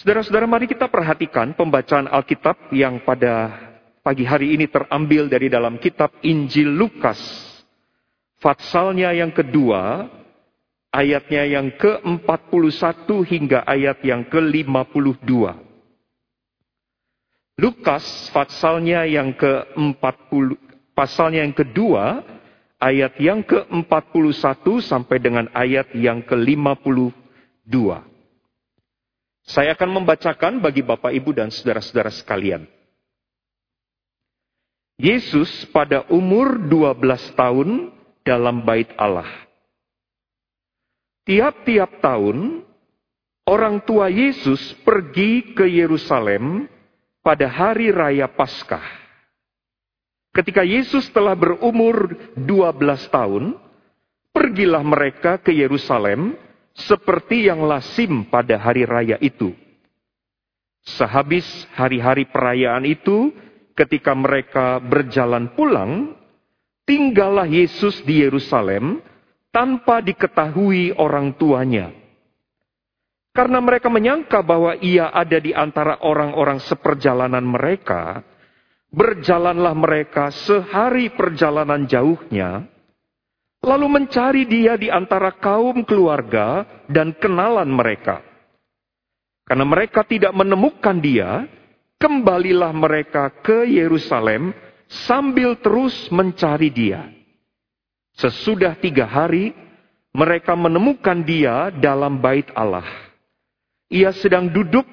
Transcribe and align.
Saudara-saudara, 0.00 0.48
mari 0.48 0.64
kita 0.64 0.88
perhatikan 0.88 1.52
pembacaan 1.52 2.08
Alkitab 2.08 2.72
yang 2.72 3.04
pada 3.04 3.52
pagi 4.00 4.24
hari 4.24 4.56
ini 4.56 4.64
terambil 4.64 5.28
dari 5.28 5.52
dalam 5.52 5.76
kitab 5.76 6.08
Injil 6.24 6.72
Lukas. 6.72 7.20
Fatsalnya 8.40 9.12
yang 9.12 9.28
kedua, 9.28 10.08
ayatnya 10.88 11.44
yang 11.44 11.68
ke-41 11.76 13.12
hingga 13.28 13.60
ayat 13.68 14.00
yang 14.00 14.24
ke-52. 14.24 15.28
Lukas 17.60 18.32
fatsalnya 18.32 19.04
yang 19.04 19.36
ke-40 19.36 20.56
pasalnya 20.96 21.44
yang 21.44 21.52
kedua 21.52 22.24
ayat 22.80 23.20
yang 23.20 23.44
ke-41 23.44 24.64
sampai 24.80 25.20
dengan 25.20 25.44
ayat 25.52 25.92
yang 25.92 26.24
ke-52. 26.24 28.08
Saya 29.50 29.74
akan 29.74 30.02
membacakan 30.02 30.62
bagi 30.62 30.86
Bapak 30.86 31.10
Ibu 31.10 31.34
dan 31.34 31.50
saudara-saudara 31.50 32.14
sekalian. 32.14 32.70
Yesus 34.94 35.66
pada 35.74 36.06
umur 36.06 36.54
12 36.70 37.34
tahun 37.34 37.90
dalam 38.22 38.62
bait 38.62 38.86
Allah. 38.94 39.26
Tiap-tiap 41.26 41.98
tahun, 41.98 42.62
orang 43.42 43.82
tua 43.82 44.06
Yesus 44.06 44.76
pergi 44.86 45.50
ke 45.50 45.66
Yerusalem 45.66 46.70
pada 47.18 47.50
hari 47.50 47.90
raya 47.90 48.30
Paskah. 48.30 48.86
Ketika 50.30 50.62
Yesus 50.62 51.10
telah 51.10 51.34
berumur 51.34 52.14
12 52.38 52.46
tahun, 53.10 53.58
pergilah 54.30 54.84
mereka 54.86 55.42
ke 55.42 55.50
Yerusalem 55.50 56.38
seperti 56.74 57.50
yang 57.50 57.66
lasim 57.66 58.26
pada 58.28 58.56
hari 58.56 58.86
raya 58.86 59.16
itu. 59.18 59.52
Sehabis 60.80 61.44
hari-hari 61.76 62.24
perayaan 62.30 62.88
itu, 62.88 63.34
ketika 63.76 64.16
mereka 64.16 64.80
berjalan 64.80 65.52
pulang, 65.52 66.16
tinggallah 66.88 67.44
Yesus 67.44 68.00
di 68.02 68.24
Yerusalem 68.24 69.04
tanpa 69.52 70.00
diketahui 70.00 70.96
orang 70.96 71.36
tuanya. 71.36 71.92
Karena 73.30 73.62
mereka 73.62 73.86
menyangka 73.86 74.42
bahwa 74.42 74.74
ia 74.82 75.06
ada 75.14 75.38
di 75.38 75.54
antara 75.54 76.02
orang-orang 76.02 76.58
seperjalanan 76.66 77.46
mereka, 77.46 78.26
berjalanlah 78.90 79.74
mereka 79.74 80.34
sehari 80.34 81.14
perjalanan 81.14 81.86
jauhnya, 81.86 82.66
lalu 83.60 83.86
mencari 83.88 84.48
dia 84.48 84.76
di 84.80 84.88
antara 84.88 85.36
kaum 85.36 85.84
keluarga 85.84 86.64
dan 86.88 87.12
kenalan 87.16 87.68
mereka. 87.68 88.24
Karena 89.44 89.66
mereka 89.66 90.06
tidak 90.06 90.32
menemukan 90.32 90.96
dia, 91.02 91.44
kembalilah 92.00 92.72
mereka 92.72 93.28
ke 93.42 93.68
Yerusalem 93.68 94.54
sambil 94.88 95.58
terus 95.60 96.08
mencari 96.08 96.70
dia. 96.72 97.10
Sesudah 98.16 98.78
tiga 98.78 99.04
hari, 99.08 99.52
mereka 100.10 100.54
menemukan 100.54 101.22
dia 101.22 101.70
dalam 101.74 102.18
bait 102.18 102.46
Allah. 102.54 102.86
Ia 103.90 104.14
sedang 104.14 104.50
duduk 104.50 104.86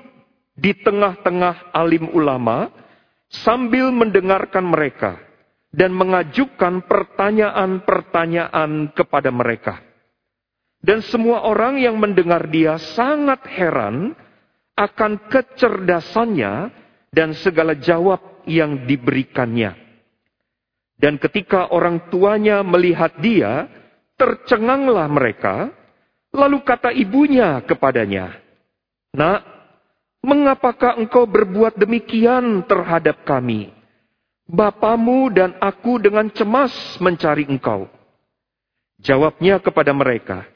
di 0.58 0.73
tengah-tengah 0.73 1.70
alim 1.70 2.10
ulama 2.18 2.73
sambil 3.30 3.94
mendengarkan 3.94 4.66
mereka 4.66 5.27
dan 5.78 5.94
mengajukan 5.94 6.89
pertanyaan-pertanyaan 6.89 8.97
kepada 8.97 9.30
mereka. 9.30 9.78
Dan 10.81 11.06
semua 11.06 11.45
orang 11.45 11.78
yang 11.78 12.02
mendengar 12.02 12.50
dia 12.50 12.81
sangat 12.97 13.45
heran 13.45 14.17
akan 14.73 15.30
kecerdasannya 15.30 16.73
dan 17.14 17.38
segala 17.38 17.78
jawab 17.78 18.42
yang 18.50 18.89
diberikannya. 18.89 19.78
Dan 20.98 21.22
ketika 21.22 21.70
orang 21.70 22.09
tuanya 22.09 22.66
melihat 22.66 23.14
dia, 23.21 23.70
tercenganglah 24.17 25.05
mereka, 25.05 25.70
lalu 26.33 26.66
kata 26.66 26.89
ibunya 26.89 27.61
kepadanya, 27.61 28.33
Nak, 29.14 29.45
mengapakah 30.26 30.98
engkau 30.98 31.30
berbuat 31.30 31.77
demikian 31.77 32.66
terhadap 32.66 33.21
kami? 33.30 33.77
Bapamu 34.48 35.28
dan 35.30 35.60
aku 35.60 36.00
dengan 36.00 36.32
cemas 36.32 36.72
mencari 37.04 37.44
engkau. 37.48 37.92
Jawabnya 39.04 39.60
kepada 39.60 39.92
mereka, 39.92 40.48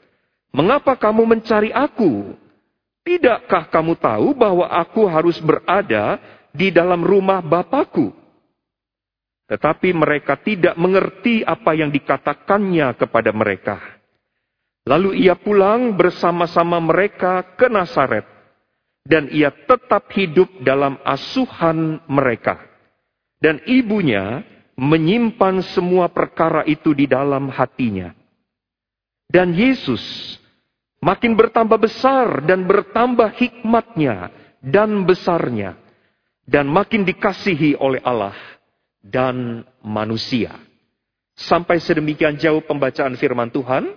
Mengapa 0.52 1.00
kamu 1.00 1.24
mencari 1.24 1.72
aku? 1.72 2.36
Tidakkah 3.02 3.72
kamu 3.72 3.96
tahu 3.96 4.36
bahwa 4.36 4.68
aku 4.68 5.08
harus 5.08 5.40
berada 5.40 6.20
di 6.52 6.68
dalam 6.68 7.00
rumah 7.00 7.40
Bapakku? 7.40 8.12
Tetapi 9.48 9.96
mereka 9.96 10.36
tidak 10.36 10.76
mengerti 10.76 11.40
apa 11.40 11.72
yang 11.72 11.88
dikatakannya 11.88 12.94
kepada 13.00 13.32
mereka. 13.32 13.80
Lalu 14.84 15.24
ia 15.24 15.40
pulang 15.40 15.96
bersama-sama 15.96 16.78
mereka 16.84 17.56
ke 17.56 17.72
Nazaret. 17.72 18.28
Dan 19.02 19.26
ia 19.34 19.50
tetap 19.50 20.14
hidup 20.14 20.46
dalam 20.62 20.94
asuhan 21.02 21.98
mereka. 22.06 22.71
Dan 23.42 23.58
ibunya 23.66 24.46
menyimpan 24.78 25.66
semua 25.74 26.06
perkara 26.06 26.62
itu 26.62 26.94
di 26.94 27.10
dalam 27.10 27.50
hatinya. 27.50 28.14
Dan 29.26 29.50
Yesus 29.50 30.38
makin 31.02 31.34
bertambah 31.34 31.82
besar 31.82 32.46
dan 32.46 32.62
bertambah 32.62 33.34
hikmatnya 33.34 34.30
dan 34.62 35.02
besarnya. 35.02 35.74
Dan 36.46 36.70
makin 36.70 37.02
dikasihi 37.02 37.78
oleh 37.78 37.98
Allah 38.06 38.34
dan 39.02 39.66
manusia. 39.82 40.54
Sampai 41.34 41.82
sedemikian 41.82 42.38
jauh 42.38 42.62
pembacaan 42.62 43.18
firman 43.18 43.50
Tuhan, 43.50 43.90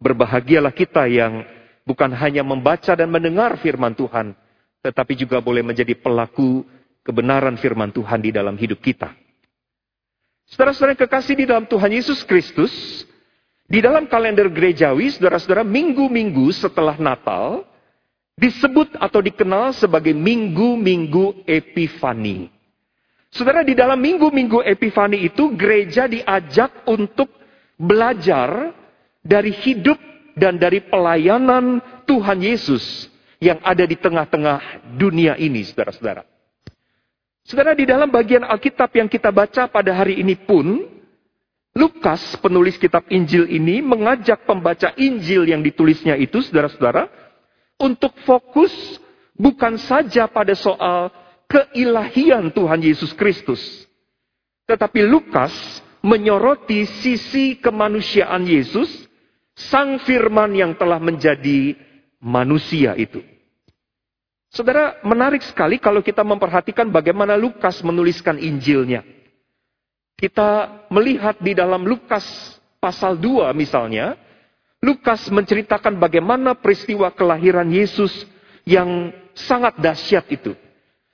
berbahagialah 0.00 0.72
kita 0.72 1.08
yang 1.08 1.44
bukan 1.88 2.10
hanya 2.12 2.42
membaca 2.42 2.92
dan 2.92 3.08
mendengar 3.08 3.54
firman 3.60 3.94
Tuhan, 3.94 4.34
tetapi 4.82 5.14
juga 5.14 5.38
boleh 5.38 5.62
menjadi 5.62 5.94
pelaku 5.94 6.66
kebenaran 7.02 7.58
firman 7.58 7.90
Tuhan 7.90 8.22
di 8.22 8.30
dalam 8.30 8.54
hidup 8.54 8.78
kita. 8.78 9.12
Saudara-saudara 10.52 10.98
kekasih 10.98 11.34
di 11.38 11.44
dalam 11.46 11.66
Tuhan 11.66 11.90
Yesus 11.90 12.22
Kristus, 12.26 12.72
di 13.66 13.80
dalam 13.80 14.04
kalender 14.10 14.50
gerejawi, 14.50 15.08
saudara-saudara, 15.14 15.64
minggu-minggu 15.64 16.50
setelah 16.52 16.98
Natal, 16.98 17.64
disebut 18.36 18.96
atau 19.00 19.20
dikenal 19.24 19.72
sebagai 19.72 20.12
minggu-minggu 20.12 21.46
Epifani. 21.48 22.52
Saudara, 23.32 23.64
di 23.64 23.72
dalam 23.72 23.96
minggu-minggu 23.96 24.60
Epifani 24.60 25.24
itu 25.24 25.56
gereja 25.56 26.04
diajak 26.04 26.84
untuk 26.84 27.32
belajar 27.80 28.76
dari 29.24 29.56
hidup 29.56 29.96
dan 30.36 30.60
dari 30.60 30.84
pelayanan 30.84 31.80
Tuhan 32.04 32.44
Yesus 32.44 33.08
yang 33.40 33.56
ada 33.64 33.88
di 33.88 33.96
tengah-tengah 33.96 34.84
dunia 35.00 35.40
ini, 35.40 35.64
saudara-saudara. 35.64 36.31
Saudara, 37.42 37.74
di 37.74 37.82
dalam 37.82 38.06
bagian 38.06 38.46
Alkitab 38.46 38.94
yang 38.94 39.10
kita 39.10 39.34
baca 39.34 39.66
pada 39.66 39.90
hari 39.90 40.22
ini 40.22 40.38
pun, 40.38 40.86
Lukas, 41.74 42.38
penulis 42.38 42.78
kitab 42.78 43.08
Injil 43.10 43.50
ini, 43.50 43.82
mengajak 43.82 44.46
pembaca 44.46 44.94
Injil 44.94 45.48
yang 45.50 45.64
ditulisnya 45.64 46.14
itu, 46.14 46.38
saudara-saudara, 46.38 47.10
untuk 47.82 48.14
fokus 48.22 48.70
bukan 49.34 49.74
saja 49.80 50.30
pada 50.30 50.54
soal 50.54 51.10
keilahian 51.50 52.52
Tuhan 52.54 52.78
Yesus 52.78 53.10
Kristus. 53.16 53.60
Tetapi 54.70 55.02
Lukas 55.02 55.50
menyoroti 56.04 56.86
sisi 57.02 57.58
kemanusiaan 57.58 58.46
Yesus, 58.46 58.88
sang 59.58 59.98
firman 60.06 60.54
yang 60.54 60.78
telah 60.78 61.02
menjadi 61.02 61.74
manusia 62.22 62.94
itu. 62.94 63.31
Saudara, 64.52 65.00
menarik 65.00 65.40
sekali 65.40 65.80
kalau 65.80 66.04
kita 66.04 66.20
memperhatikan 66.20 66.92
bagaimana 66.92 67.40
Lukas 67.40 67.80
menuliskan 67.80 68.36
Injilnya. 68.36 69.00
Kita 70.20 70.84
melihat 70.92 71.40
di 71.40 71.56
dalam 71.56 71.88
Lukas 71.88 72.22
pasal 72.76 73.16
2 73.16 73.48
misalnya, 73.56 74.14
Lukas 74.84 75.24
menceritakan 75.32 75.96
bagaimana 75.96 76.52
peristiwa 76.52 77.08
kelahiran 77.10 77.72
Yesus 77.72 78.12
yang 78.68 79.08
sangat 79.32 79.80
dahsyat 79.80 80.28
itu 80.28 80.52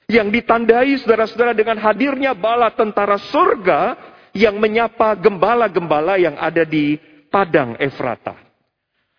yang 0.09 0.33
ditandai 0.33 0.97
saudara-saudara 1.05 1.53
dengan 1.53 1.77
hadirnya 1.77 2.33
bala 2.33 2.73
tentara 2.73 3.21
surga 3.21 3.93
yang 4.33 4.57
menyapa 4.57 5.13
gembala-gembala 5.21 6.17
yang 6.17 6.33
ada 6.41 6.65
di 6.65 6.97
padang 7.29 7.77
Efrata. 7.77 8.33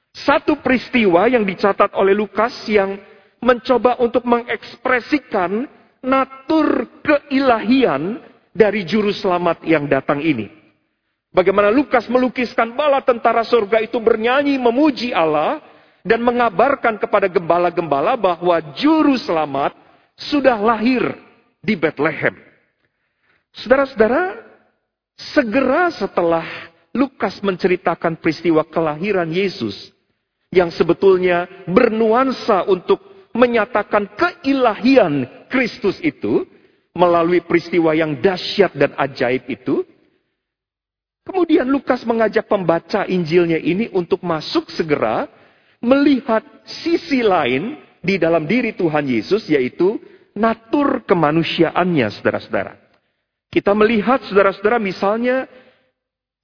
Satu 0.09 0.57
peristiwa 0.57 1.29
yang 1.29 1.45
dicatat 1.45 1.93
oleh 1.93 2.17
Lukas 2.17 2.65
yang 2.65 2.97
mencoba 3.39 3.99
untuk 3.99 4.23
mengekspresikan 4.27 5.67
natur 6.03 6.87
keilahian 7.03 8.19
dari 8.55 8.83
juru 8.83 9.11
selamat 9.11 9.63
yang 9.67 9.87
datang 9.87 10.19
ini. 10.23 10.51
Bagaimana 11.29 11.69
Lukas 11.69 12.09
melukiskan 12.09 12.73
bala 12.73 13.05
tentara 13.05 13.45
surga 13.45 13.85
itu 13.85 14.01
bernyanyi 14.01 14.57
memuji 14.57 15.13
Allah 15.13 15.61
dan 16.01 16.25
mengabarkan 16.25 16.97
kepada 16.97 17.29
gembala-gembala 17.29 18.17
bahwa 18.17 18.57
juru 18.73 19.13
selamat 19.19 19.77
sudah 20.17 20.57
lahir 20.57 21.05
di 21.61 21.77
Bethlehem. 21.77 22.33
Saudara-saudara, 23.53 24.41
segera 25.15 25.93
setelah 25.93 26.45
Lukas 26.95 27.37
menceritakan 27.45 28.17
peristiwa 28.17 28.65
kelahiran 28.65 29.29
Yesus 29.29 29.93
yang 30.49 30.73
sebetulnya 30.73 31.45
bernuansa 31.69 32.65
untuk 32.65 33.08
menyatakan 33.39 34.11
keilahian 34.19 35.47
Kristus 35.47 35.95
itu 36.03 36.43
melalui 36.91 37.39
peristiwa 37.39 37.95
yang 37.95 38.19
dahsyat 38.19 38.75
dan 38.75 38.91
ajaib 38.99 39.47
itu. 39.47 39.87
Kemudian 41.23 41.69
Lukas 41.69 42.03
mengajak 42.03 42.49
pembaca 42.49 43.07
Injilnya 43.07 43.61
ini 43.61 43.87
untuk 43.95 44.25
masuk 44.25 44.67
segera 44.73 45.29
melihat 45.79 46.43
sisi 46.67 47.23
lain 47.23 47.79
di 48.03 48.19
dalam 48.19 48.43
diri 48.43 48.75
Tuhan 48.75 49.07
Yesus 49.07 49.47
yaitu 49.47 50.01
natur 50.35 51.05
kemanusiaannya 51.05 52.07
saudara-saudara. 52.19 52.75
Kita 53.49 53.71
melihat 53.73 54.25
saudara-saudara 54.25 54.77
misalnya 54.81 55.45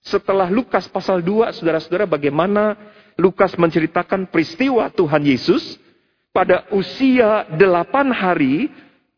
setelah 0.05 0.53
Lukas 0.53 0.85
pasal 0.85 1.25
2, 1.25 1.49
saudara-saudara, 1.57 2.05
bagaimana 2.05 2.77
Lukas 3.17 3.57
menceritakan 3.57 4.29
peristiwa 4.29 4.93
Tuhan 4.93 5.25
Yesus 5.25 5.81
pada 6.35 6.67
usia 6.75 7.47
8 7.55 8.11
hari 8.11 8.67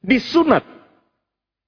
disunat. 0.05 0.61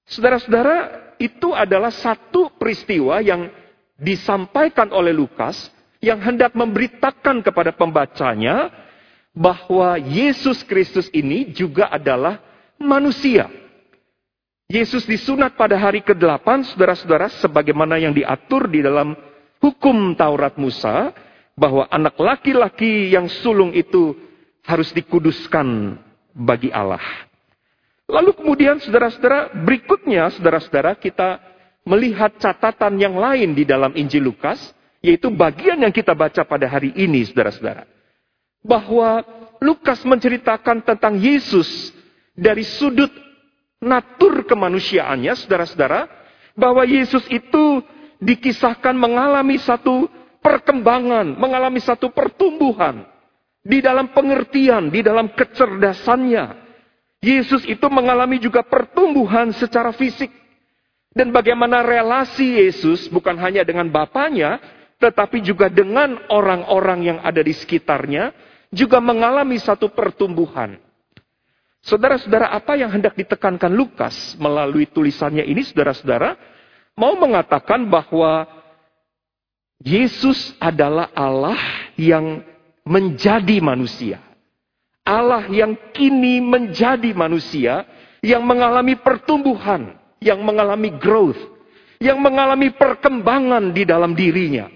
Saudara-saudara, 0.06 1.10
itu 1.18 1.50
adalah 1.50 1.90
satu 1.90 2.54
peristiwa 2.54 3.18
yang 3.18 3.50
disampaikan 3.98 4.94
oleh 4.94 5.10
Lukas 5.10 5.68
yang 5.98 6.22
hendak 6.22 6.54
memberitakan 6.54 7.42
kepada 7.42 7.74
pembacanya 7.74 8.70
bahwa 9.34 9.98
Yesus 10.00 10.62
Kristus 10.64 11.10
ini 11.10 11.50
juga 11.50 11.90
adalah 11.90 12.40
manusia. 12.80 13.50
Yesus 14.70 15.02
disunat 15.02 15.58
pada 15.58 15.74
hari 15.74 15.98
ke-8, 16.00 16.72
saudara-saudara, 16.72 17.26
sebagaimana 17.42 17.98
yang 17.98 18.14
diatur 18.14 18.70
di 18.70 18.86
dalam 18.86 19.18
hukum 19.58 20.14
Taurat 20.14 20.54
Musa, 20.56 21.10
bahwa 21.58 21.90
anak 21.90 22.14
laki-laki 22.16 23.10
yang 23.12 23.26
sulung 23.28 23.74
itu 23.74 24.29
harus 24.70 24.94
dikuduskan 24.94 25.98
bagi 26.30 26.70
Allah. 26.70 27.02
Lalu 28.06 28.34
kemudian 28.38 28.78
saudara-saudara, 28.78 29.54
berikutnya 29.66 30.30
saudara-saudara 30.34 30.94
kita 30.98 31.42
melihat 31.86 32.34
catatan 32.38 32.98
yang 32.98 33.18
lain 33.18 33.54
di 33.54 33.66
dalam 33.66 33.94
Injil 33.98 34.30
Lukas, 34.30 34.58
yaitu 35.02 35.30
bagian 35.30 35.82
yang 35.82 35.90
kita 35.90 36.14
baca 36.14 36.46
pada 36.46 36.66
hari 36.70 36.94
ini 36.94 37.26
saudara-saudara. 37.26 37.86
Bahwa 38.62 39.22
Lukas 39.62 40.02
menceritakan 40.06 40.86
tentang 40.86 41.18
Yesus 41.18 41.94
dari 42.34 42.62
sudut 42.62 43.10
natur 43.78 44.42
kemanusiaannya, 44.46 45.32
saudara-saudara, 45.34 46.06
bahwa 46.58 46.82
Yesus 46.82 47.24
itu 47.30 47.82
dikisahkan 48.20 48.92
mengalami 48.92 49.56
satu 49.62 50.10
perkembangan, 50.44 51.38
mengalami 51.38 51.80
satu 51.80 52.10
pertumbuhan 52.12 53.06
di 53.60 53.78
dalam 53.84 54.12
pengertian, 54.12 54.88
di 54.88 55.04
dalam 55.04 55.32
kecerdasannya. 55.32 56.68
Yesus 57.20 57.68
itu 57.68 57.84
mengalami 57.92 58.40
juga 58.40 58.64
pertumbuhan 58.64 59.52
secara 59.52 59.92
fisik. 59.92 60.32
Dan 61.12 61.34
bagaimana 61.34 61.84
relasi 61.84 62.64
Yesus 62.64 63.10
bukan 63.12 63.36
hanya 63.36 63.66
dengan 63.66 63.90
Bapaknya, 63.92 64.56
tetapi 64.96 65.44
juga 65.44 65.68
dengan 65.68 66.16
orang-orang 66.32 67.00
yang 67.12 67.18
ada 67.20 67.44
di 67.44 67.52
sekitarnya, 67.52 68.32
juga 68.70 69.02
mengalami 69.02 69.58
satu 69.58 69.90
pertumbuhan. 69.92 70.78
Saudara-saudara, 71.80 72.52
apa 72.52 72.76
yang 72.76 72.92
hendak 72.92 73.16
ditekankan 73.16 73.72
Lukas 73.72 74.36
melalui 74.36 74.86
tulisannya 74.86 75.44
ini, 75.44 75.64
saudara-saudara, 75.64 76.36
mau 76.94 77.16
mengatakan 77.16 77.88
bahwa 77.88 78.44
Yesus 79.80 80.52
adalah 80.60 81.08
Allah 81.16 81.56
yang 81.96 82.44
menjadi 82.90 83.62
manusia. 83.62 84.18
Allah 85.06 85.46
yang 85.46 85.78
kini 85.94 86.42
menjadi 86.42 87.14
manusia, 87.14 87.86
yang 88.18 88.42
mengalami 88.42 88.98
pertumbuhan, 88.98 89.94
yang 90.18 90.42
mengalami 90.42 90.90
growth, 90.98 91.38
yang 92.02 92.18
mengalami 92.18 92.74
perkembangan 92.74 93.70
di 93.70 93.86
dalam 93.86 94.10
dirinya. 94.12 94.66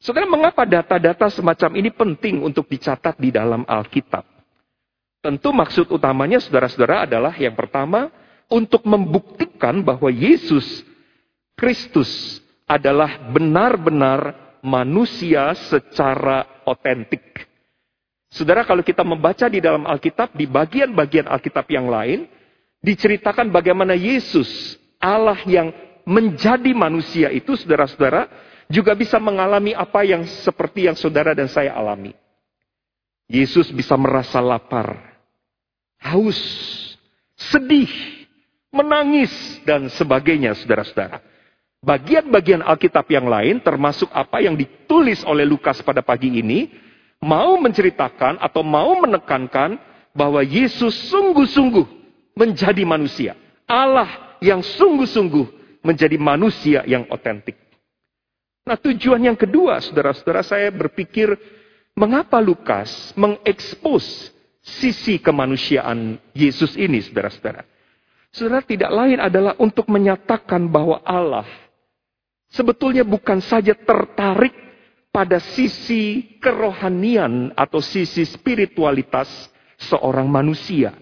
Saudara, 0.00 0.26
mengapa 0.26 0.66
data-data 0.66 1.30
semacam 1.30 1.70
ini 1.78 1.90
penting 1.94 2.42
untuk 2.42 2.66
dicatat 2.66 3.20
di 3.20 3.30
dalam 3.30 3.62
Alkitab? 3.68 4.24
Tentu 5.20 5.52
maksud 5.52 5.92
utamanya 5.92 6.40
saudara-saudara 6.40 7.04
adalah 7.04 7.36
yang 7.36 7.52
pertama 7.52 8.08
untuk 8.48 8.80
membuktikan 8.88 9.84
bahwa 9.84 10.08
Yesus 10.08 10.80
Kristus 11.52 12.40
adalah 12.64 13.28
benar-benar 13.28 14.49
manusia 14.60 15.52
secara 15.68 16.62
otentik. 16.68 17.48
Saudara 18.30 18.62
kalau 18.62 18.86
kita 18.86 19.02
membaca 19.02 19.50
di 19.50 19.58
dalam 19.58 19.82
Alkitab, 19.84 20.38
di 20.38 20.46
bagian-bagian 20.46 21.26
Alkitab 21.26 21.66
yang 21.66 21.90
lain, 21.90 22.30
diceritakan 22.78 23.50
bagaimana 23.50 23.98
Yesus, 23.98 24.78
Allah 25.02 25.38
yang 25.50 25.74
menjadi 26.06 26.70
manusia 26.70 27.28
itu, 27.34 27.58
saudara-saudara, 27.58 28.30
juga 28.70 28.94
bisa 28.94 29.18
mengalami 29.18 29.74
apa 29.74 30.06
yang 30.06 30.22
seperti 30.46 30.86
yang 30.86 30.94
saudara 30.94 31.34
dan 31.34 31.50
saya 31.50 31.74
alami. 31.74 32.14
Yesus 33.26 33.70
bisa 33.74 33.98
merasa 33.98 34.38
lapar, 34.38 34.94
haus, 35.98 36.38
sedih, 37.34 37.90
menangis, 38.70 39.30
dan 39.66 39.90
sebagainya, 39.90 40.54
saudara-saudara. 40.54 41.29
Bagian-bagian 41.80 42.60
Alkitab 42.60 43.08
yang 43.08 43.24
lain, 43.24 43.64
termasuk 43.64 44.12
apa 44.12 44.44
yang 44.44 44.52
ditulis 44.52 45.24
oleh 45.24 45.48
Lukas 45.48 45.80
pada 45.80 46.04
pagi 46.04 46.28
ini, 46.28 46.68
mau 47.24 47.56
menceritakan 47.56 48.36
atau 48.36 48.60
mau 48.60 49.00
menekankan 49.00 49.80
bahwa 50.12 50.44
Yesus 50.44 50.92
sungguh-sungguh 51.08 51.86
menjadi 52.36 52.84
manusia. 52.84 53.32
Allah 53.64 54.36
yang 54.44 54.60
sungguh-sungguh 54.60 55.80
menjadi 55.80 56.20
manusia 56.20 56.84
yang 56.84 57.08
otentik. 57.08 57.56
Nah 58.68 58.76
tujuan 58.76 59.24
yang 59.24 59.38
kedua, 59.40 59.80
saudara-saudara, 59.80 60.44
saya 60.44 60.68
berpikir 60.68 61.32
mengapa 61.96 62.44
Lukas 62.44 63.16
mengekspos 63.16 64.28
sisi 64.60 65.16
kemanusiaan 65.16 66.20
Yesus 66.36 66.76
ini, 66.76 67.00
saudara-saudara. 67.00 67.64
Saudara, 68.36 68.60
tidak 68.60 68.92
lain 68.92 69.16
adalah 69.16 69.56
untuk 69.56 69.88
menyatakan 69.88 70.68
bahwa 70.68 71.00
Allah 71.02 71.48
sebetulnya 72.50 73.06
bukan 73.06 73.38
saja 73.40 73.72
tertarik 73.72 74.52
pada 75.10 75.42
sisi 75.42 76.36
kerohanian 76.38 77.54
atau 77.54 77.82
sisi 77.82 78.22
spiritualitas 78.26 79.26
seorang 79.78 80.26
manusia. 80.26 80.94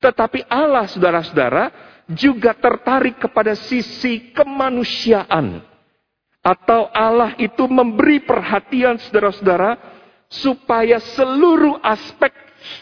Tetapi 0.00 0.44
Allah, 0.52 0.84
saudara-saudara, 0.88 1.72
juga 2.12 2.52
tertarik 2.52 3.16
kepada 3.16 3.56
sisi 3.56 4.30
kemanusiaan. 4.36 5.64
Atau 6.44 6.86
Allah 6.94 7.34
itu 7.40 7.66
memberi 7.66 8.22
perhatian, 8.22 9.00
saudara-saudara, 9.02 9.74
supaya 10.30 11.00
seluruh 11.00 11.80
aspek 11.82 12.30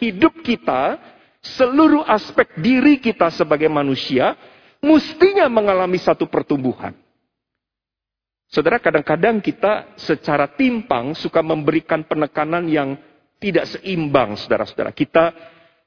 hidup 0.03 0.45
kita, 0.45 1.01
seluruh 1.41 2.05
aspek 2.05 2.61
diri 2.61 3.01
kita 3.01 3.33
sebagai 3.33 3.71
manusia, 3.73 4.37
mestinya 4.85 5.49
mengalami 5.49 5.97
satu 5.97 6.29
pertumbuhan. 6.29 7.04
Saudara, 8.49 8.79
kadang-kadang 8.79 9.43
kita 9.43 9.97
secara 9.99 10.47
timpang 10.47 11.17
suka 11.17 11.43
memberikan 11.43 12.05
penekanan 12.07 12.69
yang 12.71 12.95
tidak 13.43 13.69
seimbang, 13.69 14.39
saudara-saudara. 14.39 14.95
Kita 14.95 15.35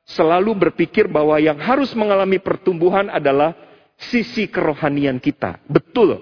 selalu 0.07 0.67
berpikir 0.67 1.09
bahwa 1.09 1.35
yang 1.41 1.59
harus 1.59 1.91
mengalami 1.97 2.39
pertumbuhan 2.39 3.09
adalah 3.09 3.55
sisi 3.97 4.45
kerohanian 4.47 5.17
kita. 5.17 5.59
Betul. 5.65 6.21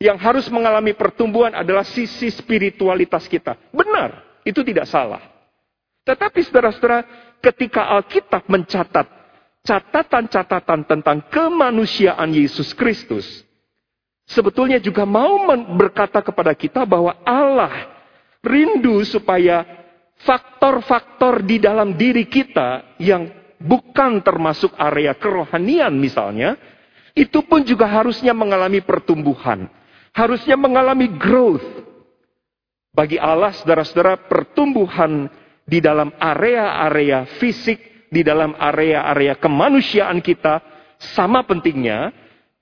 Yang 0.00 0.18
harus 0.24 0.46
mengalami 0.50 0.96
pertumbuhan 0.96 1.54
adalah 1.54 1.86
sisi 1.86 2.32
spiritualitas 2.32 3.28
kita. 3.28 3.56
Benar, 3.70 4.42
itu 4.42 4.60
tidak 4.64 4.88
salah. 4.88 5.22
Tetapi 6.04 6.40
saudara-saudara, 6.44 6.98
ketika 7.40 7.88
Alkitab 7.96 8.44
mencatat 8.48 9.06
catatan-catatan 9.64 10.84
tentang 10.84 11.18
kemanusiaan 11.32 12.28
Yesus 12.36 12.76
Kristus, 12.76 13.43
sebetulnya 14.28 14.80
juga 14.80 15.04
mau 15.04 15.44
berkata 15.76 16.20
kepada 16.24 16.52
kita 16.56 16.84
bahwa 16.84 17.16
Allah 17.24 17.94
rindu 18.44 19.00
supaya 19.04 19.64
faktor-faktor 20.22 21.44
di 21.44 21.60
dalam 21.60 21.96
diri 21.96 22.28
kita 22.28 22.96
yang 23.00 23.28
bukan 23.60 24.20
termasuk 24.20 24.76
area 24.76 25.16
kerohanian 25.16 25.92
misalnya, 25.96 26.56
itu 27.16 27.40
pun 27.46 27.64
juga 27.64 27.88
harusnya 27.88 28.36
mengalami 28.36 28.84
pertumbuhan. 28.84 29.70
Harusnya 30.14 30.54
mengalami 30.54 31.10
growth. 31.10 31.64
Bagi 32.94 33.18
Allah, 33.18 33.50
saudara-saudara, 33.50 34.30
pertumbuhan 34.30 35.26
di 35.66 35.82
dalam 35.82 36.14
area-area 36.14 37.26
fisik, 37.42 38.06
di 38.06 38.22
dalam 38.22 38.54
area-area 38.54 39.34
kemanusiaan 39.34 40.22
kita, 40.22 40.62
sama 41.18 41.42
pentingnya 41.42 42.14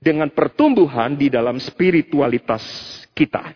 dengan 0.03 0.27
pertumbuhan 0.35 1.15
di 1.15 1.31
dalam 1.31 1.63
spiritualitas 1.63 2.67
kita. 3.15 3.55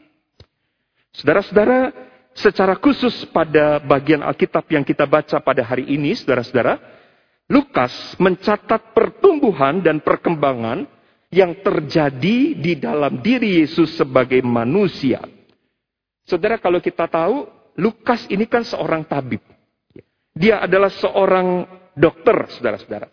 Saudara-saudara, 1.11 1.91
secara 2.31 2.79
khusus 2.79 3.27
pada 3.35 3.83
bagian 3.83 4.23
Alkitab 4.23 4.63
yang 4.71 4.87
kita 4.87 5.03
baca 5.11 5.43
pada 5.43 5.67
hari 5.67 5.91
ini, 5.91 6.15
saudara-saudara, 6.15 6.79
Lukas 7.51 8.15
mencatat 8.23 8.95
pertumbuhan 8.95 9.83
dan 9.83 9.99
perkembangan 9.99 10.87
yang 11.35 11.59
terjadi 11.59 12.55
di 12.55 12.73
dalam 12.79 13.19
diri 13.19 13.67
Yesus 13.67 13.99
sebagai 13.99 14.39
manusia. 14.47 15.19
Saudara, 16.27 16.63
kalau 16.63 16.79
kita 16.79 17.11
tahu, 17.11 17.47
Lukas 17.75 18.27
ini 18.31 18.47
kan 18.47 18.63
seorang 18.63 19.03
tabib. 19.03 19.43
Dia 20.37 20.63
adalah 20.63 20.91
seorang 20.95 21.67
dokter, 21.97 22.51
saudara-saudara. 22.55 23.09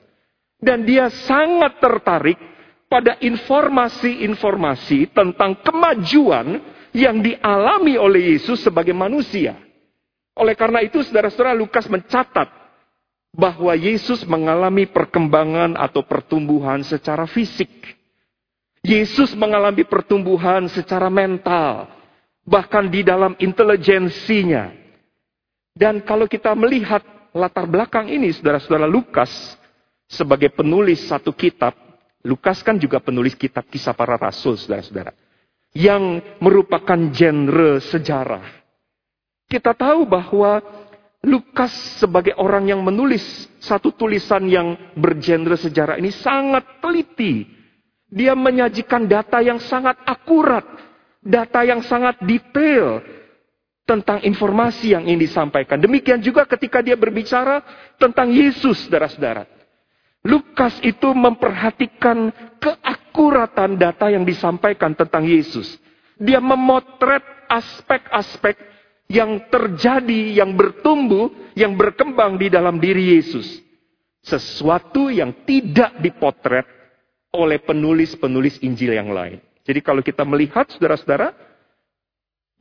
Dan 0.59 0.85
dia 0.87 1.07
sangat 1.11 1.79
tertarik 1.79 2.52
pada 2.93 3.17
informasi-informasi 3.17 5.09
tentang 5.17 5.57
kemajuan 5.65 6.61
yang 6.93 7.25
dialami 7.25 7.97
oleh 7.97 8.37
Yesus 8.37 8.61
sebagai 8.61 8.93
manusia. 8.93 9.57
Oleh 10.37 10.53
karena 10.53 10.85
itu, 10.85 11.01
saudara-saudara, 11.01 11.57
Lukas 11.57 11.89
mencatat 11.89 12.53
bahwa 13.33 13.73
Yesus 13.73 14.21
mengalami 14.29 14.85
perkembangan 14.85 15.73
atau 15.73 16.05
pertumbuhan 16.05 16.85
secara 16.85 17.25
fisik. 17.25 17.69
Yesus 18.85 19.33
mengalami 19.33 19.81
pertumbuhan 19.89 20.69
secara 20.69 21.09
mental, 21.09 21.89
bahkan 22.45 22.85
di 22.85 23.01
dalam 23.01 23.33
intelijensinya. 23.41 24.69
Dan 25.73 26.05
kalau 26.05 26.29
kita 26.29 26.53
melihat 26.53 27.01
latar 27.33 27.65
belakang 27.65 28.05
ini, 28.05 28.29
saudara-saudara 28.29 28.85
Lukas 28.85 29.57
sebagai 30.05 30.53
penulis 30.53 31.01
satu 31.09 31.33
kitab, 31.33 31.73
Lukas 32.23 32.63
kan 32.63 32.79
juga 32.79 33.03
penulis 33.03 33.35
kitab 33.35 33.67
kisah 33.67 33.91
para 33.91 34.15
rasul, 34.15 34.55
saudara-saudara. 34.55 35.11
Yang 35.75 36.23
merupakan 36.39 36.99
genre 37.11 37.83
sejarah. 37.83 38.45
Kita 39.51 39.75
tahu 39.75 40.07
bahwa 40.07 40.63
Lukas 41.23 41.71
sebagai 42.03 42.35
orang 42.35 42.67
yang 42.67 42.83
menulis 42.83 43.23
satu 43.59 43.95
tulisan 43.95 44.43
yang 44.47 44.75
bergenre 44.95 45.55
sejarah 45.55 45.95
ini 45.99 46.11
sangat 46.11 46.83
teliti. 46.83 47.47
Dia 48.11 48.35
menyajikan 48.35 49.07
data 49.07 49.39
yang 49.39 49.57
sangat 49.57 49.97
akurat 50.03 50.67
data 51.23 51.63
yang 51.63 51.79
sangat 51.87 52.19
detail 52.27 52.99
tentang 53.87 54.23
informasi 54.23 54.95
yang 54.95 55.07
ingin 55.07 55.23
disampaikan. 55.27 55.79
Demikian 55.79 56.19
juga 56.19 56.43
ketika 56.47 56.83
dia 56.83 56.99
berbicara 56.99 57.63
tentang 57.99 58.31
Yesus, 58.31 58.87
saudara-saudara. 58.87 59.47
Lukas 60.23 60.79
itu 60.79 61.11
memperhatikan 61.11 62.31
keakuratan 62.63 63.75
data 63.75 64.07
yang 64.07 64.23
disampaikan 64.23 64.95
tentang 64.95 65.27
Yesus. 65.27 65.75
Dia 66.15 66.39
memotret 66.39 67.23
aspek-aspek 67.51 68.55
yang 69.11 69.51
terjadi, 69.51 70.39
yang 70.39 70.55
bertumbuh, 70.55 71.27
yang 71.59 71.75
berkembang 71.75 72.39
di 72.39 72.47
dalam 72.47 72.79
diri 72.79 73.19
Yesus. 73.19 73.59
Sesuatu 74.23 75.11
yang 75.11 75.43
tidak 75.43 75.99
dipotret 75.99 76.63
oleh 77.35 77.59
penulis-penulis 77.59 78.63
Injil 78.63 78.95
yang 78.95 79.11
lain. 79.11 79.43
Jadi 79.67 79.79
kalau 79.83 79.99
kita 79.99 80.23
melihat 80.23 80.71
saudara-saudara, 80.71 81.35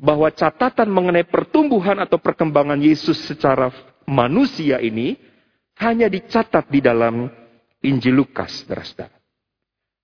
bahwa 0.03 0.27
catatan 0.35 0.91
mengenai 0.91 1.23
pertumbuhan 1.23 2.03
atau 2.03 2.19
perkembangan 2.19 2.83
Yesus 2.83 3.23
secara 3.23 3.71
manusia 4.03 4.83
ini 4.83 5.15
hanya 5.79 6.11
dicatat 6.11 6.67
di 6.67 6.83
dalam 6.83 7.31
Injil 7.83 8.15
Lukas, 8.15 8.63
saudara-saudara. 8.63 9.17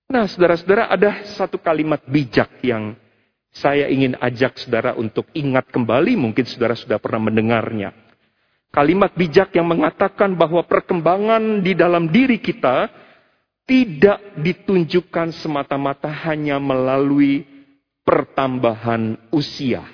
Nah, 0.09 0.25
saudara-saudara, 0.25 0.83
ada 0.91 1.23
satu 1.37 1.61
kalimat 1.61 2.01
bijak 2.03 2.59
yang 2.65 2.97
saya 3.49 3.89
ingin 3.89 4.13
ajak 4.19 4.61
saudara 4.61 4.93
untuk 4.93 5.25
ingat 5.33 5.69
kembali, 5.73 6.13
mungkin 6.19 6.45
saudara 6.45 6.77
sudah 6.77 7.01
pernah 7.01 7.29
mendengarnya. 7.29 7.93
Kalimat 8.69 9.17
bijak 9.17 9.49
yang 9.57 9.65
mengatakan 9.65 10.37
bahwa 10.37 10.61
perkembangan 10.61 11.65
di 11.65 11.73
dalam 11.73 12.05
diri 12.13 12.37
kita 12.37 12.89
tidak 13.65 14.37
ditunjukkan 14.37 15.33
semata-mata 15.33 16.09
hanya 16.29 16.61
melalui 16.61 17.45
pertambahan 18.05 19.17
usia. 19.29 19.85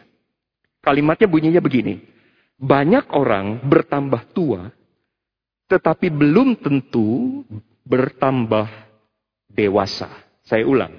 Kalimatnya 0.79 1.27
bunyinya 1.27 1.59
begini. 1.63 1.99
Banyak 2.55 3.11
orang 3.11 3.67
bertambah 3.67 4.31
tua, 4.31 4.71
tetapi 5.67 6.07
belum 6.07 6.55
tentu 6.55 7.43
bertambah 7.85 8.67
dewasa. 9.47 10.09
Saya 10.45 10.65
ulang. 10.65 10.93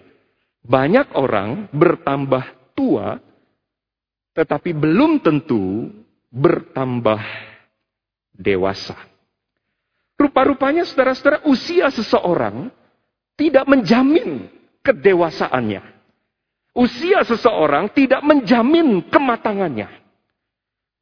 Banyak 0.66 1.14
orang 1.14 1.70
bertambah 1.70 2.74
tua, 2.74 3.18
tetapi 4.34 4.74
belum 4.74 5.22
tentu 5.22 5.90
bertambah 6.30 7.22
dewasa. 8.34 8.98
Rupa-rupanya 10.16 10.82
saudara-saudara 10.88 11.44
usia 11.46 11.92
seseorang 11.92 12.72
tidak 13.36 13.68
menjamin 13.68 14.48
kedewasaannya. 14.80 15.84
Usia 16.76 17.24
seseorang 17.24 17.92
tidak 17.92 18.20
menjamin 18.24 19.06
kematangannya. 19.06 19.88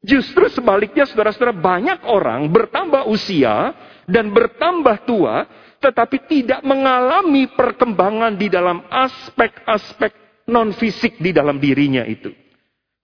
Justru 0.05 0.53
sebaliknya 0.53 1.09
saudara-saudara 1.09 1.57
banyak 1.57 2.05
orang 2.05 2.53
bertambah 2.53 3.09
usia 3.09 3.73
dan 4.05 4.29
bertambah 4.31 5.09
tua 5.09 5.49
tetapi 5.85 6.17
tidak 6.25 6.65
mengalami 6.65 7.45
perkembangan 7.53 8.41
di 8.41 8.49
dalam 8.49 8.89
aspek-aspek 8.89 10.17
non-fisik 10.49 11.21
di 11.21 11.29
dalam 11.37 11.61
dirinya 11.61 12.09
itu. 12.09 12.33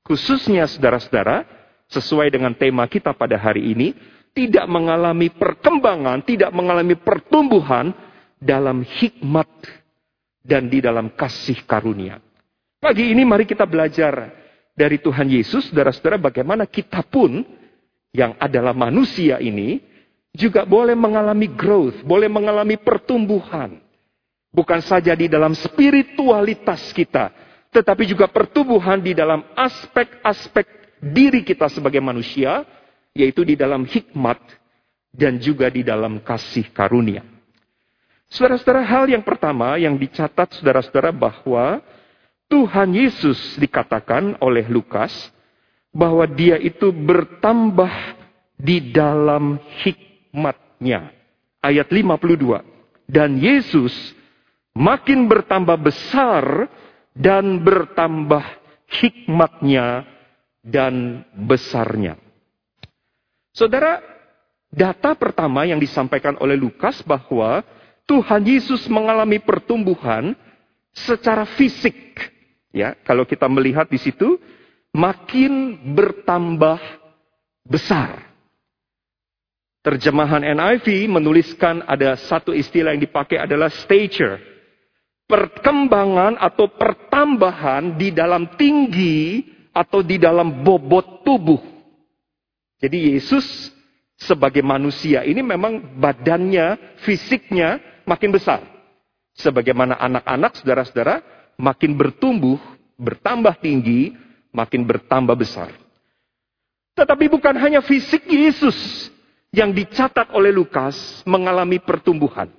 Khususnya 0.00 0.64
saudara-saudara, 0.64 1.44
sesuai 1.92 2.32
dengan 2.32 2.56
tema 2.56 2.88
kita 2.88 3.12
pada 3.12 3.36
hari 3.36 3.76
ini, 3.76 3.92
tidak 4.32 4.64
mengalami 4.64 5.28
perkembangan, 5.28 6.24
tidak 6.24 6.48
mengalami 6.56 6.96
pertumbuhan 6.96 7.92
dalam 8.40 8.80
hikmat 8.80 9.50
dan 10.40 10.72
di 10.72 10.80
dalam 10.80 11.12
kasih 11.12 11.60
karunia. 11.68 12.16
Pagi 12.80 13.12
ini 13.12 13.28
mari 13.28 13.44
kita 13.44 13.68
belajar 13.68 14.32
dari 14.72 14.96
Tuhan 14.96 15.28
Yesus, 15.28 15.68
saudara-saudara, 15.68 16.16
bagaimana 16.16 16.64
kita 16.64 17.04
pun 17.04 17.44
yang 18.16 18.32
adalah 18.40 18.72
manusia 18.72 19.36
ini 19.36 19.89
juga 20.34 20.62
boleh 20.62 20.94
mengalami 20.94 21.50
growth, 21.50 22.02
boleh 22.06 22.30
mengalami 22.30 22.78
pertumbuhan. 22.78 23.82
Bukan 24.50 24.82
saja 24.82 25.14
di 25.14 25.30
dalam 25.30 25.54
spiritualitas 25.54 26.90
kita, 26.90 27.30
tetapi 27.70 28.02
juga 28.02 28.26
pertumbuhan 28.26 28.98
di 28.98 29.14
dalam 29.14 29.46
aspek-aspek 29.54 30.66
diri 30.98 31.46
kita 31.46 31.70
sebagai 31.70 32.02
manusia, 32.02 32.66
yaitu 33.14 33.46
di 33.46 33.54
dalam 33.54 33.86
hikmat 33.86 34.38
dan 35.14 35.38
juga 35.38 35.70
di 35.70 35.86
dalam 35.86 36.18
kasih 36.22 36.66
karunia. 36.74 37.22
Saudara-saudara, 38.30 38.86
hal 38.86 39.10
yang 39.10 39.26
pertama 39.26 39.74
yang 39.78 39.98
dicatat 39.98 40.54
saudara-saudara 40.58 41.10
bahwa 41.10 41.82
Tuhan 42.46 42.90
Yesus 42.94 43.58
dikatakan 43.58 44.38
oleh 44.42 44.66
Lukas 44.70 45.10
bahwa 45.90 46.26
dia 46.26 46.58
itu 46.58 46.94
bertambah 46.94 47.90
di 48.58 48.94
dalam 48.94 49.58
hikmatnya. 50.30 51.10
Ayat 51.60 51.90
52. 51.90 52.62
Dan 53.10 53.36
Yesus 53.42 53.92
makin 54.70 55.26
bertambah 55.26 55.76
besar 55.82 56.70
dan 57.12 57.58
bertambah 57.60 58.46
hikmatnya 58.86 60.06
dan 60.62 61.26
besarnya. 61.34 62.14
Saudara, 63.50 63.98
data 64.70 65.18
pertama 65.18 65.66
yang 65.66 65.82
disampaikan 65.82 66.38
oleh 66.38 66.54
Lukas 66.54 67.02
bahwa 67.02 67.66
Tuhan 68.06 68.46
Yesus 68.46 68.86
mengalami 68.86 69.42
pertumbuhan 69.42 70.38
secara 70.94 71.42
fisik. 71.58 71.98
Ya, 72.70 72.94
kalau 73.02 73.26
kita 73.26 73.50
melihat 73.50 73.90
di 73.90 73.98
situ 73.98 74.38
makin 74.94 75.74
bertambah 75.98 76.78
besar. 77.66 78.29
Terjemahan 79.80 80.44
NIV 80.44 81.08
menuliskan 81.08 81.80
ada 81.88 82.12
satu 82.12 82.52
istilah 82.52 82.92
yang 82.92 83.00
dipakai 83.00 83.40
adalah 83.40 83.72
stature. 83.72 84.36
Perkembangan 85.24 86.36
atau 86.36 86.68
pertambahan 86.68 87.96
di 87.96 88.12
dalam 88.12 88.60
tinggi 88.60 89.40
atau 89.72 90.04
di 90.04 90.20
dalam 90.20 90.60
bobot 90.60 91.24
tubuh. 91.24 91.62
Jadi 92.76 93.16
Yesus 93.16 93.72
sebagai 94.20 94.60
manusia 94.60 95.24
ini 95.24 95.40
memang 95.40 95.96
badannya, 95.96 97.00
fisiknya 97.00 97.80
makin 98.04 98.36
besar. 98.36 98.60
Sebagaimana 99.32 99.96
anak-anak, 99.96 100.60
saudara-saudara, 100.60 101.24
makin 101.56 101.96
bertumbuh, 101.96 102.60
bertambah 103.00 103.56
tinggi, 103.64 104.12
makin 104.52 104.84
bertambah 104.84 105.40
besar. 105.40 105.72
Tetapi 106.92 107.32
bukan 107.32 107.56
hanya 107.56 107.80
fisik 107.80 108.28
Yesus 108.28 109.08
yang 109.50 109.74
dicatat 109.74 110.30
oleh 110.30 110.54
Lukas 110.54 111.22
mengalami 111.26 111.82
pertumbuhan. 111.82 112.50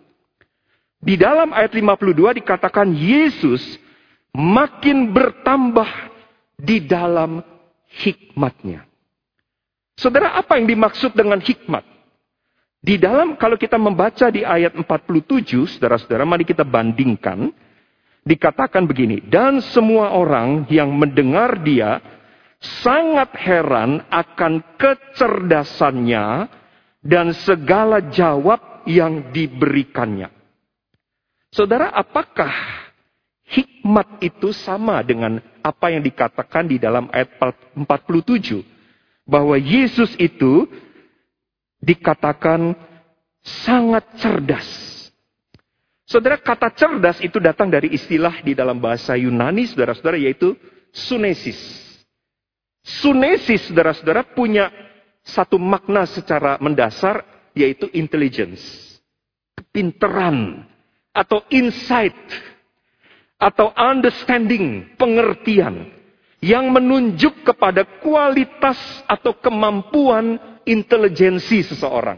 Di 1.01 1.17
dalam 1.17 1.49
ayat 1.55 1.73
52 1.73 2.39
dikatakan 2.43 2.93
Yesus 2.93 3.63
makin 4.35 5.09
bertambah 5.09 5.89
di 6.61 6.83
dalam 6.85 7.41
hikmatnya. 7.89 8.85
Saudara, 9.97 10.37
apa 10.37 10.61
yang 10.61 10.69
dimaksud 10.69 11.17
dengan 11.17 11.41
hikmat? 11.41 11.83
Di 12.81 12.97
dalam 12.97 13.37
kalau 13.37 13.57
kita 13.57 13.77
membaca 13.77 14.29
di 14.33 14.41
ayat 14.41 14.73
47, 14.73 15.77
saudara-saudara, 15.77 16.25
mari 16.25 16.45
kita 16.45 16.65
bandingkan. 16.65 17.53
Dikatakan 18.21 18.85
begini, 18.85 19.17
dan 19.33 19.65
semua 19.73 20.13
orang 20.13 20.69
yang 20.69 20.93
mendengar 20.93 21.57
dia 21.65 21.97
sangat 22.61 23.33
heran 23.33 24.05
akan 24.13 24.61
kecerdasannya 24.77 26.45
dan 27.01 27.33
segala 27.33 27.99
jawab 28.13 28.85
yang 28.85 29.33
diberikannya. 29.33 30.29
Saudara, 31.51 31.91
apakah 31.91 32.53
hikmat 33.43 34.23
itu 34.23 34.55
sama 34.55 35.03
dengan 35.03 35.41
apa 35.59 35.91
yang 35.91 35.99
dikatakan 36.05 36.69
di 36.69 36.79
dalam 36.79 37.11
ayat 37.11 37.35
47? 37.75 38.63
Bahwa 39.27 39.59
Yesus 39.59 40.15
itu 40.15 40.69
dikatakan 41.81 42.77
sangat 43.41 44.05
cerdas. 44.21 44.69
Saudara, 46.05 46.37
kata 46.37 46.71
cerdas 46.75 47.17
itu 47.23 47.39
datang 47.39 47.71
dari 47.71 47.91
istilah 47.95 48.43
di 48.43 48.51
dalam 48.51 48.77
bahasa 48.77 49.15
Yunani, 49.17 49.65
saudara-saudara, 49.67 50.19
yaitu 50.19 50.53
sunesis. 50.91 51.57
Sunesis, 52.83 53.71
saudara-saudara, 53.71 54.27
punya 54.35 54.67
satu 55.21 55.61
makna 55.61 56.05
secara 56.09 56.57
mendasar, 56.57 57.23
yaitu 57.53 57.89
intelligence. 57.93 58.61
Kepinteran, 59.53 60.65
atau 61.11 61.43
insight, 61.51 62.17
atau 63.37 63.73
understanding, 63.73 64.95
pengertian. 64.97 65.89
Yang 66.41 66.65
menunjuk 66.73 67.33
kepada 67.45 67.85
kualitas 68.01 68.77
atau 69.05 69.37
kemampuan 69.37 70.41
intelijensi 70.65 71.61
seseorang. 71.61 72.17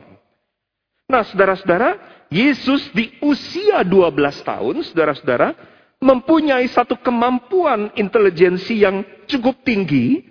Nah, 1.11 1.27
saudara-saudara, 1.27 1.99
Yesus 2.31 2.87
di 2.95 3.11
usia 3.19 3.83
12 3.83 4.47
tahun, 4.47 4.79
saudara-saudara, 4.87 5.51
mempunyai 5.99 6.67
satu 6.71 6.99
kemampuan 6.99 7.91
intelijensi 7.99 8.83
yang 8.83 9.03
cukup 9.27 9.59
tinggi, 9.67 10.23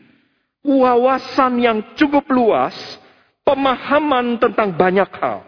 wawasan 0.63 1.59
yang 1.59 1.79
cukup 1.99 2.27
luas, 2.31 2.75
pemahaman 3.43 4.39
tentang 4.39 4.75
banyak 4.75 5.11
hal. 5.19 5.45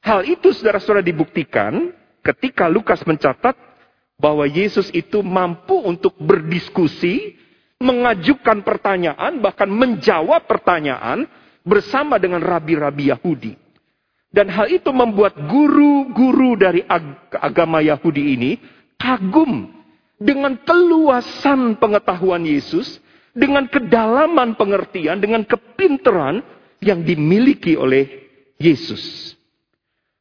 Hal 0.00 0.20
itu 0.24 0.54
saudara-saudara 0.54 1.02
dibuktikan 1.02 1.90
ketika 2.22 2.70
Lukas 2.70 3.02
mencatat 3.04 3.56
bahwa 4.16 4.46
Yesus 4.46 4.88
itu 4.94 5.20
mampu 5.20 5.74
untuk 5.82 6.14
berdiskusi, 6.16 7.34
mengajukan 7.82 8.62
pertanyaan, 8.62 9.42
bahkan 9.42 9.66
menjawab 9.66 10.46
pertanyaan 10.46 11.26
bersama 11.66 12.20
dengan 12.20 12.40
rabi-rabi 12.44 13.10
Yahudi. 13.10 13.52
Dan 14.34 14.50
hal 14.50 14.66
itu 14.66 14.90
membuat 14.90 15.38
guru-guru 15.46 16.58
dari 16.58 16.82
ag 16.82 17.30
agama 17.38 17.78
Yahudi 17.78 18.34
ini 18.34 18.58
kagum 18.98 19.70
dengan 20.18 20.58
keluasan 20.58 21.78
pengetahuan 21.78 22.42
Yesus, 22.42 22.98
dengan 23.34 23.66
kedalaman 23.66 24.54
pengertian, 24.54 25.18
dengan 25.18 25.42
kepinteran 25.42 26.40
yang 26.78 27.02
dimiliki 27.02 27.74
oleh 27.74 28.06
Yesus. 28.56 29.34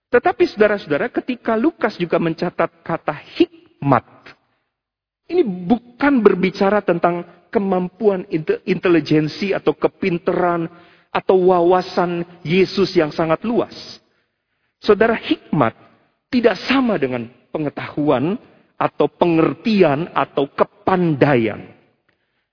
Tetapi 0.10 0.44
saudara-saudara, 0.50 1.10
ketika 1.10 1.54
Lukas 1.54 1.98
juga 1.98 2.18
mencatat 2.18 2.82
kata 2.82 3.14
hikmat, 3.38 4.06
ini 5.30 5.46
bukan 5.46 6.22
berbicara 6.22 6.82
tentang 6.82 7.26
kemampuan 7.54 8.26
intelijensi 8.66 9.54
atau 9.54 9.78
kepinteran 9.78 10.70
atau 11.14 11.54
wawasan 11.54 12.26
Yesus 12.42 12.98
yang 12.98 13.14
sangat 13.14 13.46
luas. 13.46 14.02
Saudara, 14.82 15.14
hikmat 15.14 15.78
tidak 16.34 16.58
sama 16.66 16.98
dengan 16.98 17.30
pengetahuan 17.54 18.42
atau 18.74 19.06
pengertian 19.06 20.10
atau 20.12 20.50
kepandaian. 20.50 21.62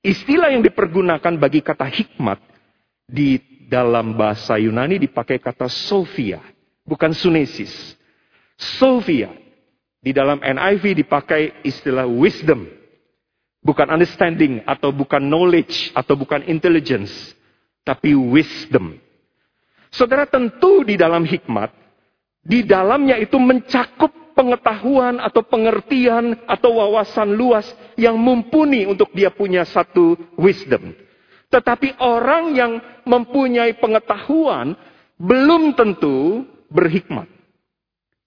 Istilah 0.00 0.56
yang 0.56 0.64
dipergunakan 0.64 1.36
bagi 1.36 1.60
kata 1.60 1.84
hikmat 1.84 2.40
di 3.04 3.36
dalam 3.68 4.16
bahasa 4.16 4.56
Yunani 4.56 4.96
dipakai 4.96 5.36
kata 5.36 5.68
Sophia, 5.68 6.40
bukan 6.88 7.12
sunesis. 7.12 7.96
Sophia 8.56 9.28
di 10.00 10.16
dalam 10.16 10.40
NIV 10.40 11.04
dipakai 11.04 11.60
istilah 11.68 12.08
wisdom, 12.08 12.64
bukan 13.60 13.92
understanding 13.92 14.64
atau 14.64 14.88
bukan 14.88 15.20
knowledge 15.20 15.92
atau 15.92 16.16
bukan 16.16 16.48
intelligence 16.48 17.12
tapi 17.84 18.16
wisdom. 18.16 18.96
Saudara 19.92 20.24
tentu 20.24 20.86
di 20.86 20.96
dalam 20.96 21.28
hikmat, 21.28 21.72
di 22.40 22.64
dalamnya 22.64 23.20
itu 23.20 23.36
mencakup 23.36 24.12
pengetahuan 24.40 25.20
atau 25.20 25.44
pengertian 25.44 26.32
atau 26.48 26.80
wawasan 26.80 27.36
luas 27.36 27.68
yang 28.00 28.16
mumpuni 28.16 28.88
untuk 28.88 29.12
dia 29.12 29.28
punya 29.28 29.68
satu 29.68 30.16
wisdom. 30.40 30.96
Tetapi 31.52 32.00
orang 32.00 32.56
yang 32.56 32.72
mempunyai 33.04 33.76
pengetahuan 33.76 34.72
belum 35.20 35.76
tentu 35.76 36.48
berhikmat. 36.72 37.28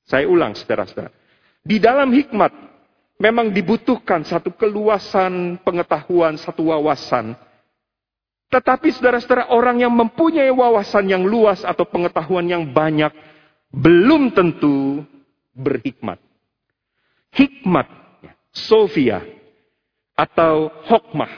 Saya 0.05 0.29
ulang 0.29 0.53
saudara-saudara. 0.53 1.09
Di 1.65 1.81
dalam 1.81 2.13
hikmat 2.13 2.53
memang 3.17 3.49
dibutuhkan 3.49 4.21
satu 4.21 4.53
keluasan 4.53 5.57
pengetahuan, 5.65 6.37
satu 6.37 6.69
wawasan 6.69 7.33
tetapi 8.53 8.93
saudara-saudara 8.93 9.49
orang 9.49 9.81
yang 9.81 9.89
mempunyai 9.89 10.53
wawasan 10.53 11.09
yang 11.09 11.25
luas 11.25 11.65
atau 11.65 11.89
pengetahuan 11.89 12.45
yang 12.45 12.69
banyak 12.69 13.09
belum 13.73 14.29
tentu 14.29 15.01
berhikmat. 15.53 16.19
Hikmat, 17.33 17.87
Sofia, 18.53 19.21
atau 20.13 20.69
hokmah. 20.89 21.29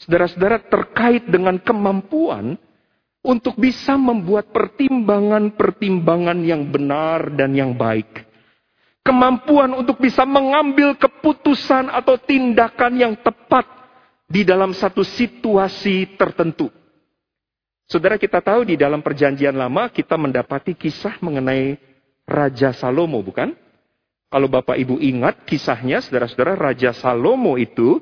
Saudara-saudara 0.00 0.64
terkait 0.64 1.28
dengan 1.28 1.60
kemampuan 1.60 2.56
untuk 3.20 3.60
bisa 3.60 4.00
membuat 4.00 4.48
pertimbangan-pertimbangan 4.48 6.40
yang 6.40 6.64
benar 6.72 7.28
dan 7.36 7.52
yang 7.52 7.76
baik. 7.76 8.24
Kemampuan 9.04 9.76
untuk 9.76 10.00
bisa 10.00 10.24
mengambil 10.24 10.96
keputusan 10.96 11.92
atau 11.92 12.16
tindakan 12.16 12.96
yang 12.96 13.14
tepat 13.20 13.68
di 14.24 14.44
dalam 14.44 14.72
satu 14.72 15.04
situasi 15.04 16.16
tertentu. 16.16 16.72
Saudara 17.90 18.14
kita 18.14 18.38
tahu 18.38 18.70
di 18.70 18.78
dalam 18.78 19.02
perjanjian 19.02 19.56
lama 19.56 19.90
kita 19.90 20.14
mendapati 20.14 20.78
kisah 20.78 21.18
mengenai 21.18 21.89
Raja 22.30 22.70
Salomo, 22.70 23.18
bukan? 23.26 23.50
Kalau 24.30 24.46
Bapak 24.46 24.78
Ibu 24.78 25.02
ingat 25.02 25.42
kisahnya, 25.42 25.98
saudara-saudara, 25.98 26.54
Raja 26.54 26.94
Salomo 26.94 27.58
itu 27.58 27.98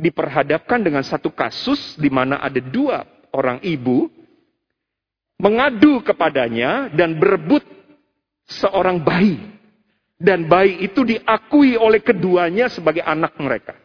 diperhadapkan 0.00 0.80
dengan 0.80 1.04
satu 1.04 1.28
kasus 1.28 2.00
di 2.00 2.08
mana 2.08 2.40
ada 2.40 2.62
dua 2.62 3.04
orang 3.34 3.58
ibu 3.66 4.08
mengadu 5.36 6.00
kepadanya 6.00 6.88
dan 6.94 7.18
berebut 7.20 7.66
seorang 8.48 9.02
bayi. 9.02 9.36
Dan 10.18 10.50
bayi 10.50 10.82
itu 10.82 11.06
diakui 11.06 11.78
oleh 11.78 12.02
keduanya 12.02 12.66
sebagai 12.66 13.06
anak 13.06 13.38
mereka. 13.38 13.78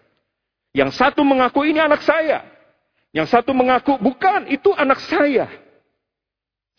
Yang 0.74 0.98
satu 0.98 1.22
mengaku 1.22 1.62
ini 1.62 1.78
anak 1.78 2.02
saya. 2.02 2.42
Yang 3.14 3.38
satu 3.38 3.54
mengaku 3.54 4.02
bukan, 4.02 4.50
itu 4.50 4.74
anak 4.74 4.98
saya. 5.06 5.46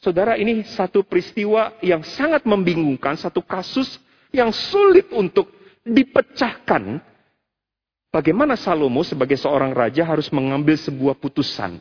Saudara, 0.05 0.37
ini 0.37 0.61
satu 0.69 1.01
peristiwa 1.01 1.81
yang 1.81 2.05
sangat 2.05 2.45
membingungkan, 2.45 3.17
satu 3.17 3.41
kasus 3.41 3.97
yang 4.37 4.53
sulit 4.53 5.09
untuk 5.17 5.49
dipecahkan. 5.81 7.01
Bagaimana 8.13 8.53
Salomo 8.53 9.01
sebagai 9.01 9.41
seorang 9.41 9.73
raja 9.73 10.05
harus 10.05 10.29
mengambil 10.29 10.77
sebuah 10.77 11.17
putusan. 11.17 11.81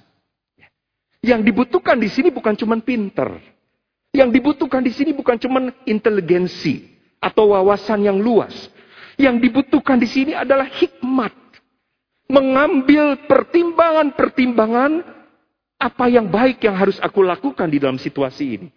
Yang 1.19 1.51
dibutuhkan 1.51 1.99
di 1.99 2.07
sini 2.07 2.31
bukan 2.31 2.55
cuma 2.55 2.79
pinter. 2.79 3.43
Yang 4.15 4.39
dibutuhkan 4.39 4.79
di 4.79 4.95
sini 4.95 5.11
bukan 5.11 5.35
cuma 5.35 5.75
inteligensi 5.83 6.95
atau 7.19 7.51
wawasan 7.51 8.07
yang 8.07 8.23
luas. 8.23 8.71
Yang 9.19 9.51
dibutuhkan 9.51 9.99
di 9.99 10.07
sini 10.07 10.31
adalah 10.31 10.71
hikmat 10.71 11.35
mengambil 12.31 13.19
pertimbangan-pertimbangan 13.27 15.12
apa 15.83 16.07
yang 16.07 16.31
baik 16.31 16.63
yang 16.63 16.79
harus 16.79 16.95
aku 17.03 17.19
lakukan 17.19 17.67
di 17.67 17.83
dalam 17.83 17.99
situasi 17.99 18.45
ini. 18.55 18.69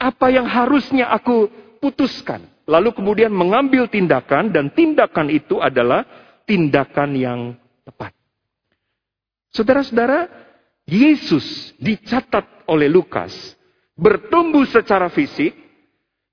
Apa 0.00 0.32
yang 0.32 0.48
harusnya 0.48 1.12
aku 1.12 1.52
putuskan. 1.76 2.48
Lalu 2.64 2.96
kemudian 2.96 3.28
mengambil 3.30 3.84
tindakan 3.86 4.48
dan 4.48 4.72
tindakan 4.72 5.28
itu 5.28 5.60
adalah 5.60 6.08
tindakan 6.48 7.10
yang 7.14 7.40
tepat. 7.84 8.16
Saudara-saudara, 9.52 10.26
Yesus 10.88 11.76
dicatat 11.78 12.66
oleh 12.66 12.90
Lukas 12.90 13.32
bertumbuh 13.96 14.66
secara 14.68 15.08
fisik, 15.08 15.54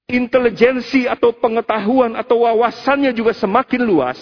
intelijensi 0.09 1.07
atau 1.07 1.31
pengetahuan 1.31 2.17
atau 2.19 2.43
wawasannya 2.43 3.15
juga 3.15 3.31
semakin 3.31 3.81
luas, 3.85 4.19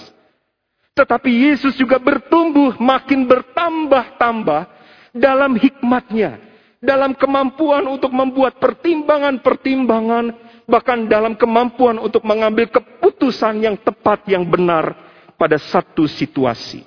tetapi 0.94 1.32
Yesus 1.50 1.74
juga 1.80 1.98
bertumbuh 1.98 2.78
makin 2.78 3.26
bertambah-tambah 3.26 4.81
dalam 5.12 5.56
hikmatnya, 5.60 6.40
dalam 6.80 7.14
kemampuan 7.16 7.86
untuk 7.88 8.12
membuat 8.12 8.58
pertimbangan-pertimbangan, 8.58 10.26
bahkan 10.66 11.06
dalam 11.06 11.36
kemampuan 11.36 12.00
untuk 12.00 12.24
mengambil 12.24 12.68
keputusan 12.72 13.62
yang 13.62 13.76
tepat, 13.80 14.26
yang 14.28 14.48
benar 14.48 14.96
pada 15.36 15.60
satu 15.60 16.08
situasi. 16.08 16.84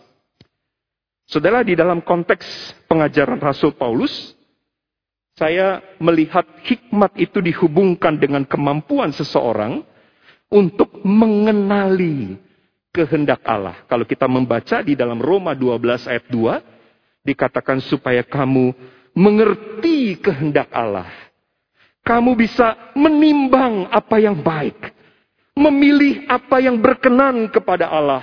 Saudara, 1.25 1.65
di 1.65 1.73
dalam 1.73 2.05
konteks 2.05 2.77
pengajaran 2.85 3.41
Rasul 3.41 3.73
Paulus, 3.73 4.37
saya 5.35 5.81
melihat 5.99 6.45
hikmat 6.63 7.17
itu 7.17 7.41
dihubungkan 7.41 8.21
dengan 8.21 8.45
kemampuan 8.45 9.11
seseorang 9.11 9.83
untuk 10.53 11.01
mengenali 11.03 12.39
kehendak 12.95 13.43
Allah. 13.43 13.83
Kalau 13.91 14.07
kita 14.07 14.31
membaca 14.31 14.79
di 14.87 14.95
dalam 14.95 15.19
Roma 15.19 15.57
12 15.59 16.07
ayat 16.07 16.27
2, 16.31 16.74
dikatakan 17.25 17.81
supaya 17.81 18.21
kamu 18.23 18.77
mengerti 19.17 20.21
kehendak 20.21 20.69
Allah. 20.71 21.09
Kamu 22.05 22.37
bisa 22.37 22.93
menimbang 22.93 23.89
apa 23.89 24.21
yang 24.21 24.37
baik, 24.45 24.93
memilih 25.57 26.29
apa 26.29 26.61
yang 26.61 26.77
berkenan 26.77 27.49
kepada 27.49 27.89
Allah, 27.89 28.21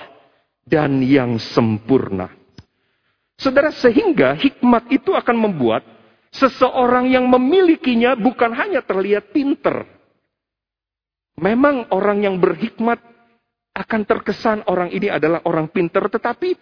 dan 0.61 1.01
yang 1.01 1.41
sempurna. 1.41 2.29
Saudara, 3.41 3.73
sehingga 3.73 4.37
hikmat 4.37 4.85
itu 4.93 5.17
akan 5.17 5.49
membuat 5.49 5.81
seseorang 6.29 7.09
yang 7.09 7.25
memilikinya 7.25 8.13
bukan 8.13 8.53
hanya 8.53 8.85
terlihat 8.85 9.33
pinter. 9.33 9.89
Memang 11.41 11.89
orang 11.89 12.21
yang 12.21 12.37
berhikmat 12.37 13.01
akan 13.73 14.01
terkesan 14.05 14.61
orang 14.69 14.93
ini 14.93 15.09
adalah 15.09 15.41
orang 15.49 15.65
pinter, 15.73 16.05
tetapi 16.05 16.53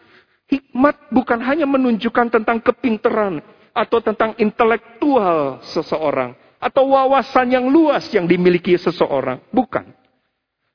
hikmat 0.50 1.14
bukan 1.14 1.40
hanya 1.46 1.70
menunjukkan 1.70 2.34
tentang 2.34 2.58
kepinteran 2.60 3.40
atau 3.72 4.02
tentang 4.02 4.34
intelektual 4.42 5.62
seseorang 5.64 6.34
atau 6.60 6.92
wawasan 6.92 7.56
yang 7.56 7.66
luas 7.72 8.04
yang 8.12 8.28
dimiliki 8.28 8.76
seseorang, 8.76 9.40
bukan. 9.54 9.88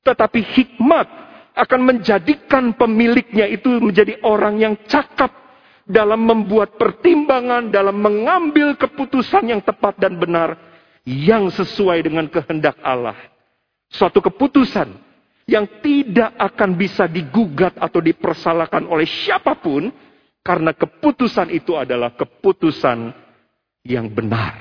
Tetapi 0.01 0.41
hikmat 0.41 1.07
akan 1.55 1.81
menjadikan 1.85 2.73
pemiliknya 2.73 3.45
itu 3.47 3.69
menjadi 3.79 4.19
orang 4.25 4.57
yang 4.59 4.75
cakap 4.89 5.31
dalam 5.85 6.25
membuat 6.25 6.81
pertimbangan, 6.81 7.69
dalam 7.69 8.01
mengambil 8.01 8.73
keputusan 8.81 9.53
yang 9.53 9.61
tepat 9.61 10.01
dan 10.01 10.17
benar 10.17 10.57
yang 11.05 11.53
sesuai 11.53 12.01
dengan 12.01 12.25
kehendak 12.33 12.81
Allah. 12.81 13.17
Suatu 13.93 14.25
keputusan 14.25 14.97
yang 15.45 15.69
tidak 15.85 16.33
akan 16.41 16.77
bisa 16.77 17.05
digugat 17.05 17.77
atau 17.77 18.01
dipersalahkan 18.01 18.89
oleh 18.89 19.05
siapa 19.05 19.61
pun 19.61 19.93
karena 20.41 20.73
keputusan 20.73 21.53
itu 21.53 21.77
adalah 21.77 22.13
keputusan 22.17 23.13
yang 23.85 24.09
benar. 24.09 24.61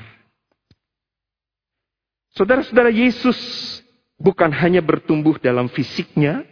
Saudara-saudara 2.36 2.92
Yesus 2.92 3.38
bukan 4.20 4.52
hanya 4.52 4.84
bertumbuh 4.84 5.40
dalam 5.40 5.70
fisiknya, 5.72 6.44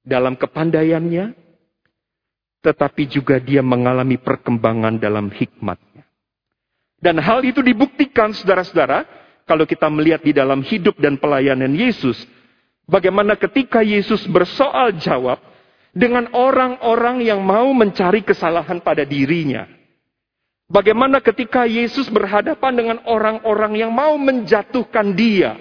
dalam 0.00 0.38
kepandaiannya, 0.38 1.36
tetapi 2.60 3.08
juga 3.08 3.40
dia 3.40 3.60
mengalami 3.60 4.16
perkembangan 4.20 4.96
dalam 5.00 5.28
hikmatnya. 5.28 6.04
Dan 7.00 7.16
hal 7.16 7.40
itu 7.44 7.64
dibuktikan 7.64 8.36
saudara-saudara 8.36 9.19
kalau 9.50 9.66
kita 9.66 9.90
melihat 9.90 10.22
di 10.22 10.30
dalam 10.30 10.62
hidup 10.62 10.94
dan 11.02 11.18
pelayanan 11.18 11.74
Yesus, 11.74 12.22
bagaimana 12.86 13.34
ketika 13.34 13.82
Yesus 13.82 14.22
bersoal 14.30 14.94
jawab 14.94 15.42
dengan 15.90 16.30
orang-orang 16.30 17.26
yang 17.26 17.42
mau 17.42 17.66
mencari 17.74 18.22
kesalahan 18.22 18.78
pada 18.78 19.02
dirinya. 19.02 19.66
Bagaimana 20.70 21.18
ketika 21.18 21.66
Yesus 21.66 22.06
berhadapan 22.06 22.72
dengan 22.78 22.98
orang-orang 23.02 23.74
yang 23.74 23.90
mau 23.90 24.14
menjatuhkan 24.14 25.18
dia. 25.18 25.58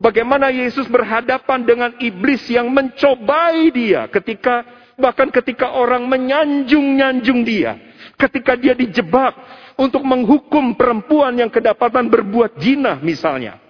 Bagaimana 0.00 0.48
Yesus 0.48 0.88
berhadapan 0.88 1.68
dengan 1.68 1.92
iblis 2.00 2.40
yang 2.48 2.72
mencobai 2.72 3.68
dia 3.68 4.08
ketika 4.08 4.64
bahkan 4.96 5.28
ketika 5.28 5.76
orang 5.76 6.08
menyanjung-nyanjung 6.08 7.44
dia, 7.44 7.76
ketika 8.16 8.56
dia 8.56 8.72
dijebak 8.72 9.36
untuk 9.78 10.02
menghukum 10.02 10.74
perempuan 10.74 11.38
yang 11.38 11.48
kedapatan 11.48 12.10
berbuat 12.10 12.58
jinah 12.58 12.98
misalnya. 12.98 13.62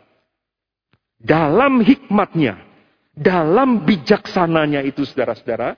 Dalam 1.21 1.85
hikmatnya, 1.85 2.65
dalam 3.13 3.85
bijaksananya 3.85 4.81
itu 4.89 5.05
saudara-saudara, 5.05 5.77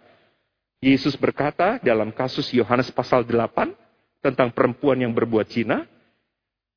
Yesus 0.78 1.18
berkata 1.18 1.82
dalam 1.82 2.14
kasus 2.14 2.54
Yohanes 2.54 2.88
pasal 2.94 3.26
8 3.26 3.74
tentang 4.22 4.54
perempuan 4.54 5.02
yang 5.02 5.10
berbuat 5.10 5.50
zina, 5.50 5.84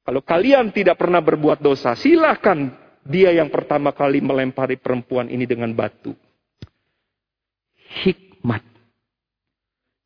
kalau 0.03 0.19
kalian 0.19 0.73
tidak 0.73 0.99
pernah 0.99 1.23
berbuat 1.23 1.63
dosa, 1.63 1.95
silahkan 1.95 2.73
dia 3.07 3.31
yang 3.31 3.47
pertama 3.47 3.95
kali 3.95 4.19
melempari 4.19 4.75
perempuan 4.75 5.31
ini 5.31 5.47
dengan 5.47 5.71
batu. 5.71 6.11
Hikmat. 8.03 8.63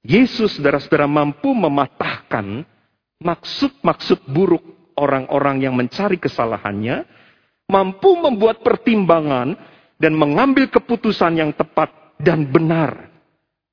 Yesus, 0.06 0.58
saudara-saudara, 0.58 1.10
mampu 1.10 1.50
mematahkan 1.54 2.66
maksud-maksud 3.22 4.30
buruk 4.30 4.64
orang-orang 4.98 5.62
yang 5.62 5.74
mencari 5.78 6.18
kesalahannya, 6.18 7.06
mampu 7.70 8.18
membuat 8.18 8.66
pertimbangan 8.66 9.54
dan 9.98 10.14
mengambil 10.14 10.70
keputusan 10.70 11.38
yang 11.38 11.52
tepat 11.54 11.90
dan 12.18 12.46
benar 12.50 13.10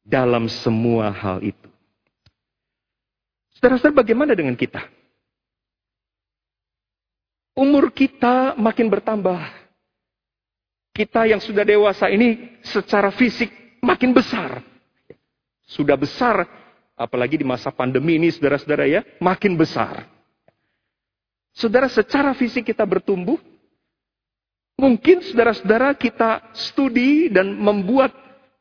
dalam 0.04 0.48
semua 0.48 1.12
hal 1.12 1.40
itu. 1.40 1.68
Saudara-saudara, 3.57 4.04
bagaimana 4.04 4.37
dengan 4.37 4.52
kita? 4.52 4.85
Umur 7.57 7.94
kita 7.94 8.59
makin 8.59 8.90
bertambah. 8.90 9.40
Kita 10.94 11.26
yang 11.26 11.40
sudah 11.42 11.62
dewasa 11.62 12.11
ini 12.11 12.61
secara 12.66 13.11
fisik 13.14 13.50
makin 13.83 14.14
besar. 14.14 14.62
Sudah 15.64 15.96
besar 15.96 16.44
apalagi 16.94 17.38
di 17.38 17.46
masa 17.46 17.74
pandemi 17.74 18.18
ini 18.18 18.30
saudara-saudara 18.30 18.87
ya, 18.87 19.00
makin 19.18 19.59
besar. 19.59 20.07
Saudara 21.54 21.87
secara 21.87 22.35
fisik 22.35 22.74
kita 22.74 22.83
bertumbuh, 22.83 23.38
mungkin 24.74 25.22
saudara-saudara 25.22 25.94
kita 25.94 26.50
studi 26.54 27.30
dan 27.30 27.54
membuat 27.54 28.11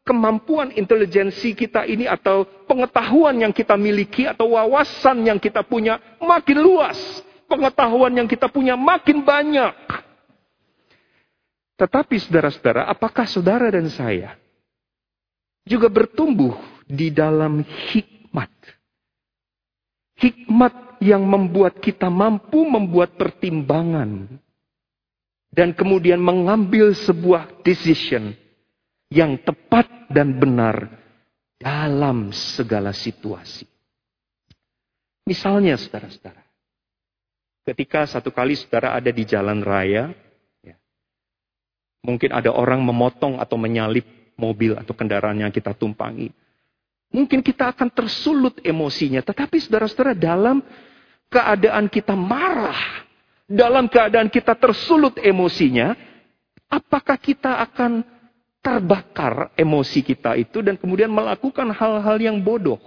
kemampuan 0.06 0.70
intelijensi 0.76 1.56
kita 1.58 1.88
ini 1.90 2.06
atau 2.06 2.46
pengetahuan 2.70 3.40
yang 3.40 3.56
kita 3.56 3.74
miliki 3.80 4.28
atau 4.30 4.54
wawasan 4.54 5.26
yang 5.26 5.40
kita 5.42 5.64
punya 5.66 5.98
makin 6.22 6.60
luas. 6.62 7.00
Pengetahuan 7.50 8.14
yang 8.18 8.26
kita 8.26 8.50
punya 8.50 8.74
makin 8.74 9.22
banyak. 9.22 9.74
Tetapi 11.78 12.16
saudara-saudara, 12.22 12.86
apakah 12.88 13.26
saudara 13.26 13.68
dan 13.74 13.90
saya 13.90 14.38
juga 15.66 15.90
bertumbuh 15.90 16.56
di 16.86 17.10
dalam 17.10 17.64
hikmat. 17.66 18.13
Hikmat 20.24 21.04
yang 21.04 21.28
membuat 21.28 21.84
kita 21.84 22.08
mampu 22.08 22.64
membuat 22.64 23.20
pertimbangan. 23.20 24.40
Dan 25.52 25.76
kemudian 25.76 26.18
mengambil 26.18 26.96
sebuah 26.96 27.62
decision 27.62 28.34
yang 29.12 29.38
tepat 29.44 29.86
dan 30.10 30.34
benar 30.40 30.90
dalam 31.62 32.34
segala 32.34 32.90
situasi. 32.90 33.70
Misalnya 35.24 35.78
saudara-saudara, 35.78 36.44
ketika 37.70 38.04
satu 38.10 38.34
kali 38.34 38.58
saudara 38.60 38.98
ada 38.98 39.14
di 39.14 39.24
jalan 39.24 39.64
raya, 39.64 40.12
ya, 40.60 40.76
mungkin 42.04 42.34
ada 42.36 42.52
orang 42.52 42.84
memotong 42.84 43.40
atau 43.40 43.56
menyalip 43.56 44.04
mobil 44.36 44.76
atau 44.76 44.92
kendaraan 44.92 45.40
yang 45.40 45.54
kita 45.54 45.72
tumpangi. 45.72 46.34
Mungkin 47.14 47.46
kita 47.46 47.70
akan 47.70 47.94
tersulut 47.94 48.58
emosinya. 48.66 49.22
Tetapi 49.22 49.62
saudara-saudara 49.62 50.18
dalam 50.18 50.66
keadaan 51.30 51.86
kita 51.86 52.18
marah. 52.18 53.06
Dalam 53.46 53.86
keadaan 53.86 54.34
kita 54.34 54.58
tersulut 54.58 55.22
emosinya. 55.22 55.94
Apakah 56.74 57.22
kita 57.22 57.62
akan 57.62 58.02
terbakar 58.64 59.52
emosi 59.60 60.00
kita 60.00 60.40
itu 60.40 60.64
dan 60.64 60.80
kemudian 60.80 61.12
melakukan 61.12 61.68
hal-hal 61.76 62.18
yang 62.18 62.40
bodoh. 62.40 62.80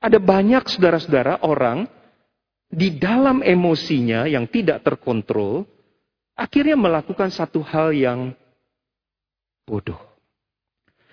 Ada 0.00 0.16
banyak 0.16 0.64
saudara-saudara 0.64 1.44
orang 1.44 1.84
di 2.72 2.96
dalam 2.96 3.44
emosinya 3.44 4.24
yang 4.24 4.48
tidak 4.48 4.80
terkontrol, 4.80 5.68
akhirnya 6.32 6.72
melakukan 6.72 7.28
satu 7.28 7.60
hal 7.60 7.92
yang 7.92 8.32
bodoh. 9.68 10.09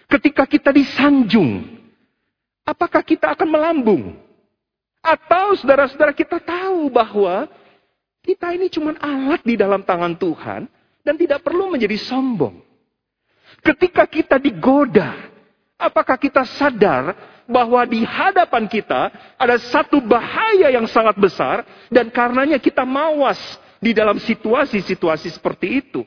Ketika 0.07 0.47
kita 0.47 0.71
disanjung, 0.71 1.67
apakah 2.63 3.03
kita 3.03 3.35
akan 3.35 3.47
melambung? 3.47 4.15
Atau 5.03 5.59
saudara-saudara 5.59 6.15
kita 6.15 6.39
tahu 6.39 6.87
bahwa 6.87 7.47
kita 8.23 8.55
ini 8.55 8.71
cuma 8.71 8.95
alat 8.99 9.43
di 9.43 9.59
dalam 9.59 9.83
tangan 9.83 10.15
Tuhan 10.15 10.67
dan 11.03 11.15
tidak 11.15 11.43
perlu 11.43 11.71
menjadi 11.71 11.95
sombong. 11.99 12.59
Ketika 13.63 14.03
kita 14.07 14.35
digoda, 14.35 15.15
apakah 15.79 16.19
kita 16.19 16.43
sadar 16.43 17.15
bahwa 17.47 17.83
di 17.87 18.03
hadapan 18.03 18.67
kita 18.67 19.11
ada 19.39 19.55
satu 19.71 20.03
bahaya 20.03 20.67
yang 20.67 20.83
sangat 20.91 21.15
besar 21.15 21.63
dan 21.87 22.11
karenanya 22.11 22.59
kita 22.59 22.83
mawas 22.83 23.39
di 23.79 23.95
dalam 23.95 24.19
situasi-situasi 24.19 25.31
seperti 25.31 25.79
itu. 25.79 26.03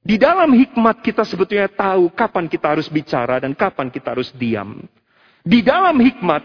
Di 0.00 0.16
dalam 0.16 0.56
hikmat 0.56 1.04
kita 1.04 1.28
sebetulnya 1.28 1.68
tahu 1.68 2.08
kapan 2.16 2.48
kita 2.48 2.72
harus 2.72 2.88
bicara 2.88 3.36
dan 3.36 3.52
kapan 3.52 3.92
kita 3.92 4.16
harus 4.16 4.32
diam. 4.32 4.80
Di 5.44 5.60
dalam 5.60 6.00
hikmat 6.00 6.40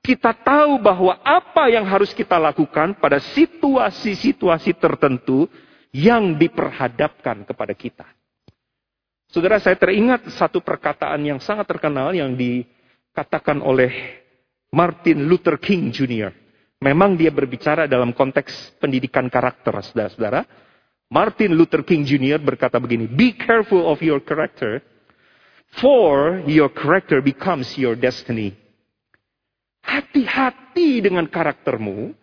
kita 0.00 0.32
tahu 0.32 0.80
bahwa 0.80 1.16
apa 1.24 1.68
yang 1.68 1.84
harus 1.84 2.12
kita 2.12 2.36
lakukan 2.36 2.96
pada 2.96 3.20
situasi-situasi 3.20 4.76
tertentu 4.76 5.48
yang 5.92 6.36
diperhadapkan 6.36 7.44
kepada 7.44 7.72
kita. 7.76 8.06
Saudara, 9.30 9.62
saya 9.62 9.78
teringat 9.78 10.26
satu 10.34 10.58
perkataan 10.58 11.22
yang 11.22 11.38
sangat 11.38 11.68
terkenal 11.70 12.10
yang 12.10 12.34
dikatakan 12.34 13.62
oleh 13.62 14.18
Martin 14.74 15.26
Luther 15.26 15.58
King 15.58 15.94
Jr. 15.94 16.34
Memang 16.80 17.14
dia 17.14 17.30
berbicara 17.30 17.84
dalam 17.84 18.10
konteks 18.16 18.80
pendidikan 18.80 19.28
karakter, 19.28 19.70
saudara-saudara. 19.84 20.42
Martin 21.10 21.58
Luther 21.58 21.82
King 21.82 22.06
Jr. 22.06 22.38
berkata 22.38 22.78
begini, 22.78 23.10
Be 23.10 23.34
careful 23.34 23.82
of 23.90 23.98
your 23.98 24.22
character, 24.22 24.78
for 25.82 26.38
your 26.46 26.70
character 26.70 27.18
becomes 27.18 27.74
your 27.74 27.98
destiny. 27.98 28.54
Hati-hati 29.82 31.02
dengan 31.02 31.26
karaktermu, 31.26 32.14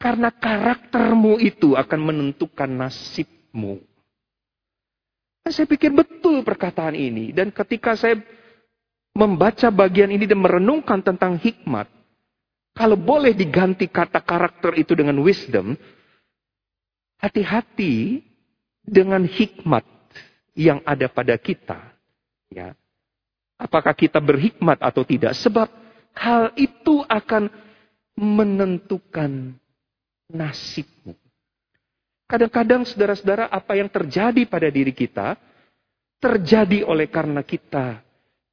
karena 0.00 0.32
karaktermu 0.32 1.36
itu 1.36 1.76
akan 1.76 2.00
menentukan 2.00 2.70
nasibmu. 2.72 3.84
Dan 5.44 5.52
saya 5.52 5.68
pikir 5.68 5.92
betul 5.92 6.40
perkataan 6.40 6.96
ini. 6.96 7.36
Dan 7.36 7.52
ketika 7.52 7.92
saya 7.92 8.16
membaca 9.12 9.68
bagian 9.68 10.08
ini 10.08 10.24
dan 10.24 10.40
merenungkan 10.40 11.04
tentang 11.04 11.36
hikmat, 11.36 11.92
kalau 12.72 12.96
boleh 12.96 13.36
diganti 13.36 13.84
kata 13.84 14.24
karakter 14.24 14.80
itu 14.80 14.96
dengan 14.96 15.20
wisdom, 15.20 15.76
hati-hati 17.18 18.22
dengan 18.82 19.26
hikmat 19.26 19.84
yang 20.58 20.82
ada 20.82 21.06
pada 21.06 21.36
kita. 21.36 21.78
Ya. 22.48 22.74
Apakah 23.58 23.92
kita 23.92 24.22
berhikmat 24.22 24.78
atau 24.78 25.02
tidak? 25.02 25.34
Sebab 25.34 25.68
hal 26.14 26.54
itu 26.54 27.02
akan 27.06 27.50
menentukan 28.18 29.54
nasibmu. 30.30 31.14
Kadang-kadang 32.28 32.84
saudara-saudara 32.84 33.48
apa 33.48 33.78
yang 33.78 33.88
terjadi 33.88 34.42
pada 34.44 34.68
diri 34.68 34.92
kita 34.92 35.38
terjadi 36.18 36.84
oleh 36.84 37.06
karena 37.08 37.40
kita 37.46 38.02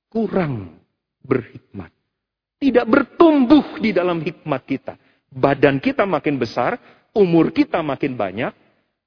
kurang 0.07 0.79
berhikmat. 1.25 1.91
Tidak 2.55 2.85
bertumbuh 2.87 3.81
di 3.83 3.91
dalam 3.91 4.23
hikmat 4.23 4.61
kita. 4.63 4.93
Badan 5.27 5.83
kita 5.83 6.07
makin 6.07 6.39
besar, 6.39 6.79
umur 7.15 7.55
kita 7.55 7.79
makin 7.79 8.19
banyak, 8.19 8.51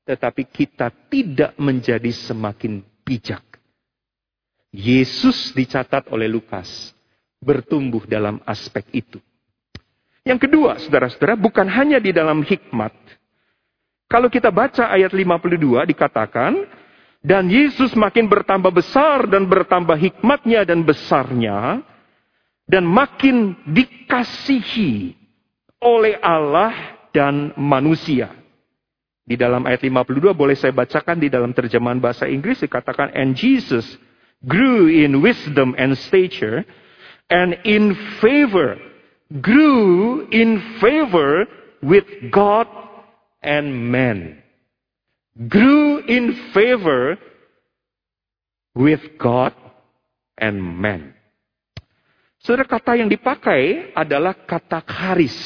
tetapi 0.09 0.49
kita 0.49 0.88
tidak 1.12 1.53
menjadi 1.61 2.09
semakin 2.09 2.81
bijak. 3.05 3.44
Yesus 4.73 5.53
dicatat 5.53 6.09
oleh 6.09 6.29
Lukas 6.29 6.97
bertumbuh 7.38 8.09
dalam 8.09 8.40
aspek 8.49 8.85
itu. 8.97 9.21
Yang 10.25 10.49
kedua, 10.49 10.77
saudara-saudara, 10.81 11.37
bukan 11.37 11.68
hanya 11.68 12.01
di 12.01 12.12
dalam 12.12 12.44
hikmat. 12.44 12.92
Kalau 14.09 14.29
kita 14.33 14.49
baca 14.49 14.88
ayat 14.92 15.12
52 15.12 15.88
dikatakan, 15.88 16.53
dan 17.25 17.49
Yesus 17.49 17.92
makin 17.97 18.29
bertambah 18.29 18.73
besar 18.73 19.29
dan 19.29 19.49
bertambah 19.49 19.97
hikmatnya 19.97 20.64
dan 20.64 20.85
besarnya, 20.85 21.81
dan 22.68 22.85
makin 22.85 23.57
dikasihi 23.68 25.16
oleh 25.81 26.21
Allah 26.21 26.97
dan 27.18 27.50
manusia. 27.59 28.31
Di 29.26 29.35
dalam 29.35 29.66
ayat 29.66 29.83
52 29.83 30.38
boleh 30.38 30.54
saya 30.54 30.70
bacakan 30.70 31.18
di 31.18 31.26
dalam 31.26 31.50
terjemahan 31.50 31.98
bahasa 31.98 32.31
Inggris 32.31 32.62
dikatakan 32.62 33.11
and 33.11 33.35
Jesus 33.35 33.85
grew 34.46 34.87
in 34.87 35.18
wisdom 35.18 35.74
and 35.74 35.98
stature 35.98 36.62
and 37.26 37.59
in 37.66 37.92
favor 38.22 38.78
grew 39.42 40.24
in 40.31 40.62
favor 40.78 41.44
with 41.83 42.07
God 42.31 42.70
and 43.42 43.90
man. 43.90 44.40
Grew 45.37 46.07
in 46.07 46.33
favor 46.54 47.18
with 48.72 49.02
God 49.20 49.52
and 50.38 50.62
man. 50.62 51.18
Saudara 52.40 52.64
kata 52.64 52.96
yang 52.96 53.12
dipakai 53.12 53.92
adalah 53.92 54.33
kata 54.33 54.81
karis. 54.81 55.37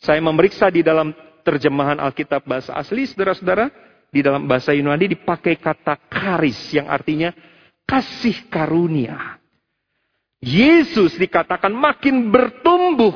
Saya 0.00 0.20
memeriksa 0.24 0.72
di 0.72 0.80
dalam 0.80 1.12
terjemahan 1.44 2.00
Alkitab 2.00 2.48
bahasa 2.48 2.72
asli, 2.72 3.04
saudara-saudara, 3.04 3.68
di 4.08 4.24
dalam 4.24 4.48
bahasa 4.48 4.72
Yunani 4.72 5.12
dipakai 5.12 5.60
kata 5.60 5.96
karis 6.08 6.72
yang 6.72 6.88
artinya 6.88 7.30
kasih 7.84 8.48
karunia. 8.48 9.36
Yesus 10.40 11.20
dikatakan 11.20 11.68
makin 11.68 12.32
bertumbuh 12.32 13.12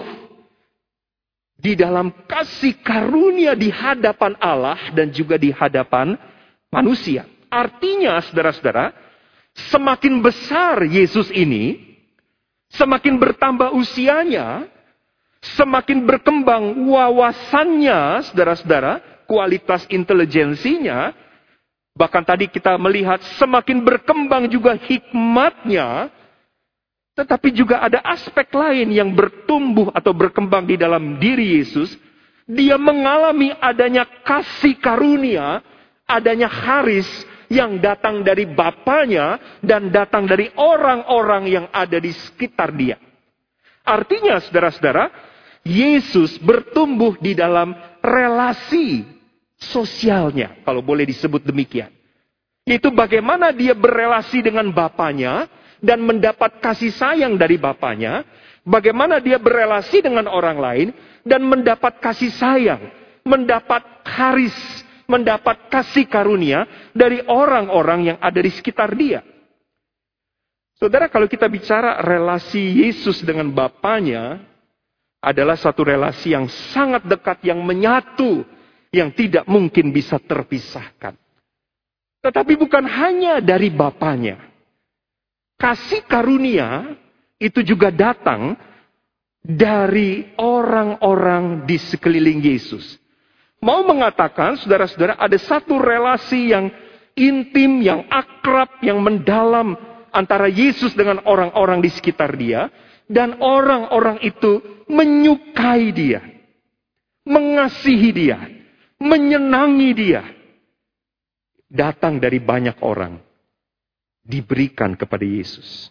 di 1.57 1.73
dalam 1.73 2.13
kasih 2.29 2.77
karunia 2.85 3.57
di 3.57 3.73
hadapan 3.73 4.37
Allah 4.37 4.93
dan 4.93 5.09
juga 5.09 5.41
di 5.41 5.49
hadapan 5.49 6.21
manusia. 6.69 7.25
Artinya, 7.49 8.21
saudara-saudara, 8.21 8.93
semakin 9.73 10.21
besar 10.21 10.85
Yesus 10.85 11.33
ini, 11.33 11.81
semakin 12.69 13.17
bertambah 13.17 13.73
usianya, 13.73 14.69
semakin 15.45 16.09
berkembang 16.09 16.89
wawasannya, 16.89 18.25
saudara-saudara, 18.33 19.25
kualitas 19.29 19.85
intelijensinya, 19.93 21.13
bahkan 21.93 22.25
tadi 22.25 22.49
kita 22.49 22.81
melihat 22.81 23.21
semakin 23.37 23.85
berkembang 23.85 24.49
juga 24.49 24.73
hikmatnya, 24.81 26.09
tetapi 27.15 27.53
juga 27.53 27.85
ada 27.85 28.01
aspek 28.03 28.49
lain 28.57 28.91
yang 28.91 29.13
bertumbuh 29.13 29.93
atau 29.93 30.11
berkembang 30.17 30.65
di 30.65 30.81
dalam 30.81 31.21
diri 31.21 31.61
Yesus. 31.61 31.93
Dia 32.45 32.77
mengalami 32.77 33.53
adanya 33.57 34.05
kasih 34.05 34.77
karunia, 34.77 35.65
adanya 36.05 36.49
haris 36.51 37.09
yang 37.49 37.81
datang 37.81 38.21
dari 38.21 38.45
Bapaknya 38.45 39.41
dan 39.65 39.89
datang 39.89 40.29
dari 40.29 40.53
orang-orang 40.57 41.49
yang 41.49 41.67
ada 41.73 41.97
di 41.97 42.13
sekitar 42.13 42.75
dia. 42.77 43.01
Artinya, 43.85 44.41
saudara-saudara, 44.41 45.34
Yesus 45.65 46.37
bertumbuh 46.45 47.17
di 47.17 47.33
dalam 47.33 47.73
relasi 48.05 49.01
sosialnya, 49.57 50.61
kalau 50.61 50.85
boleh 50.85 51.09
disebut 51.09 51.41
demikian. 51.41 51.89
Itu 52.69 52.93
bagaimana 52.93 53.53
dia 53.53 53.73
berelasi 53.73 54.45
dengan 54.45 54.69
Bapaknya 54.73 55.49
dan 55.81 56.05
mendapat 56.05 56.61
kasih 56.61 56.93
sayang 56.93 57.41
dari 57.41 57.57
Bapaknya, 57.57 58.25
bagaimana 58.65 59.21
dia 59.21 59.41
berelasi 59.41 60.05
dengan 60.05 60.29
orang 60.29 60.57
lain 60.61 60.89
dan 61.25 61.45
mendapat 61.45 61.97
kasih 62.01 62.33
sayang, 62.33 62.81
mendapat 63.25 63.85
haris, 64.05 64.57
mendapat 65.09 65.69
kasih 65.73 66.09
karunia 66.09 66.65
dari 66.93 67.25
orang-orang 67.25 68.13
yang 68.13 68.19
ada 68.21 68.41
di 68.41 68.53
sekitar 68.53 68.93
dia. 68.97 69.25
Saudara, 70.77 71.09
kalau 71.09 71.25
kita 71.25 71.49
bicara 71.49 72.01
relasi 72.05 72.85
Yesus 72.85 73.25
dengan 73.25 73.49
Bapaknya, 73.49 74.54
adalah 75.25 75.57
satu 75.57 75.83
relasi 75.83 76.37
yang 76.37 76.47
sangat 76.73 77.09
dekat, 77.09 77.41
yang 77.43 77.65
menyatu, 77.65 78.45
yang 78.93 79.11
tidak 79.11 79.49
mungkin 79.49 79.91
bisa 79.91 80.21
terpisahkan. 80.21 81.17
Tetapi 82.25 82.53
bukan 82.57 82.85
hanya 82.85 83.41
dari 83.41 83.69
Bapaknya. 83.69 84.41
Kasih 85.61 86.05
karunia 86.05 86.97
itu 87.41 87.65
juga 87.65 87.93
datang 87.93 88.57
dari 89.45 90.33
orang-orang 90.41 91.69
di 91.69 91.77
sekeliling 91.77 92.41
Yesus. 92.41 92.97
Mau 93.61 93.85
mengatakan, 93.85 94.57
saudara-saudara, 94.61 95.17
ada 95.17 95.37
satu 95.41 95.77
relasi 95.81 96.53
yang 96.53 96.69
intim, 97.17 97.81
yang 97.81 98.05
akrab, 98.09 98.81
yang 98.85 99.01
mendalam 99.01 99.77
antara 100.15 100.47
Yesus 100.49 100.95
dengan 100.95 101.21
orang-orang 101.25 101.83
di 101.83 101.91
sekitar 101.91 102.37
dia 102.39 102.69
dan 103.11 103.37
orang-orang 103.41 104.21
itu 104.25 104.63
menyukai 104.89 105.91
dia, 105.95 106.23
mengasihi 107.25 108.11
dia, 108.13 108.39
menyenangi 109.01 109.91
dia. 109.97 110.23
Datang 111.69 112.23
dari 112.23 112.39
banyak 112.39 112.79
orang, 112.85 113.19
diberikan 114.23 114.95
kepada 114.95 115.27
Yesus. 115.27 115.91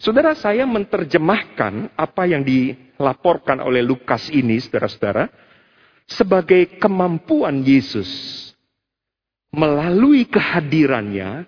Saudara 0.00 0.32
saya 0.32 0.64
menerjemahkan 0.64 1.92
apa 1.92 2.22
yang 2.24 2.40
dilaporkan 2.40 3.60
oleh 3.60 3.84
Lukas 3.84 4.32
ini, 4.32 4.56
saudara-saudara, 4.56 5.28
sebagai 6.08 6.80
kemampuan 6.80 7.60
Yesus 7.60 8.08
melalui 9.52 10.24
kehadirannya 10.30 11.44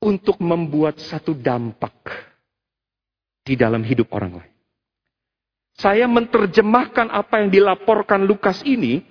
untuk 0.00 0.38
membuat 0.40 1.02
satu 1.02 1.34
dampak 1.34 1.92
di 3.44 3.58
dalam 3.60 3.84
hidup 3.84 4.08
orang 4.14 4.40
lain. 4.40 4.53
Saya 5.74 6.06
menerjemahkan 6.06 7.10
apa 7.10 7.42
yang 7.42 7.50
dilaporkan 7.50 8.22
Lukas 8.24 8.62
ini 8.62 9.02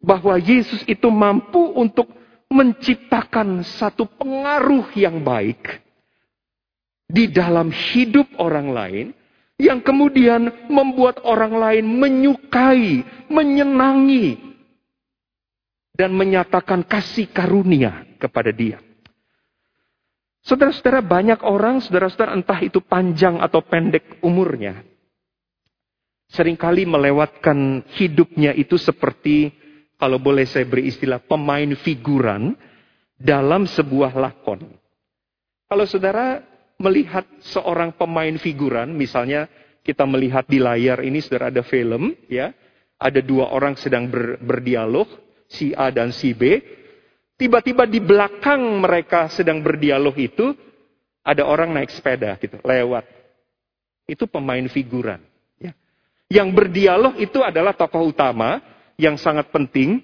bahwa 0.00 0.36
Yesus 0.40 0.80
itu 0.88 1.08
mampu 1.12 1.60
untuk 1.76 2.08
menciptakan 2.48 3.64
satu 3.64 4.08
pengaruh 4.16 4.92
yang 4.96 5.20
baik 5.20 5.80
di 7.08 7.28
dalam 7.28 7.68
hidup 7.68 8.28
orang 8.40 8.68
lain 8.72 9.06
yang 9.60 9.84
kemudian 9.84 10.66
membuat 10.66 11.22
orang 11.22 11.54
lain 11.54 11.84
menyukai, 11.86 13.04
menyenangi, 13.30 14.40
dan 15.94 16.10
menyatakan 16.10 16.82
kasih 16.82 17.30
karunia 17.30 18.02
kepada 18.18 18.50
dia. 18.50 18.82
Saudara-saudara, 20.44 21.00
banyak 21.00 21.40
orang, 21.40 21.80
saudara-saudara, 21.80 22.36
entah 22.36 22.60
itu 22.60 22.82
panjang 22.82 23.40
atau 23.40 23.64
pendek 23.64 24.20
umurnya, 24.20 24.84
sering 26.34 26.58
kali 26.58 26.82
melewatkan 26.82 27.86
hidupnya 27.94 28.50
itu 28.58 28.74
seperti, 28.74 29.54
kalau 29.94 30.18
boleh 30.18 30.42
saya 30.44 30.66
beri 30.66 30.90
istilah, 30.90 31.22
pemain 31.22 31.70
figuran 31.78 32.58
dalam 33.14 33.70
sebuah 33.70 34.18
lakon. 34.18 34.66
Kalau 35.70 35.86
saudara 35.86 36.42
melihat 36.82 37.22
seorang 37.54 37.94
pemain 37.94 38.34
figuran, 38.34 38.90
misalnya 38.98 39.46
kita 39.86 40.02
melihat 40.02 40.42
di 40.50 40.58
layar 40.58 41.06
ini 41.06 41.22
sudah 41.22 41.54
ada 41.54 41.62
film, 41.62 42.18
ya, 42.26 42.50
ada 42.98 43.20
dua 43.22 43.54
orang 43.54 43.78
sedang 43.78 44.10
ber, 44.10 44.42
berdialog, 44.42 45.06
si 45.46 45.70
A 45.70 45.94
dan 45.94 46.10
si 46.10 46.34
B. 46.34 46.58
Tiba-tiba 47.38 47.86
di 47.86 48.02
belakang 48.02 48.62
mereka 48.82 49.30
sedang 49.30 49.62
berdialog 49.62 50.14
itu 50.18 50.54
ada 51.22 51.46
orang 51.46 51.74
naik 51.74 51.90
sepeda 51.94 52.34
gitu, 52.42 52.58
lewat. 52.62 53.06
Itu 54.06 54.26
pemain 54.26 54.66
figuran. 54.66 55.33
Ya. 56.34 56.42
Yang 56.42 56.48
berdialog 56.58 57.14
itu 57.22 57.38
adalah 57.46 57.78
tokoh 57.78 58.10
utama 58.10 58.58
yang 58.98 59.14
sangat 59.14 59.54
penting, 59.54 60.02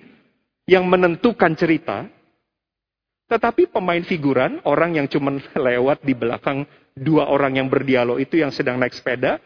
yang 0.62 0.86
menentukan 0.86 1.58
cerita. 1.58 2.06
Tetapi 3.26 3.66
pemain 3.70 4.02
figuran, 4.06 4.62
orang 4.62 4.94
yang 4.94 5.10
cuma 5.10 5.34
lewat 5.66 6.06
di 6.06 6.14
belakang 6.14 6.62
dua 6.94 7.26
orang 7.26 7.58
yang 7.58 7.66
berdialog 7.66 8.22
itu 8.22 8.38
yang 8.38 8.54
sedang 8.54 8.78
naik 8.78 8.94
sepeda, 8.94 9.42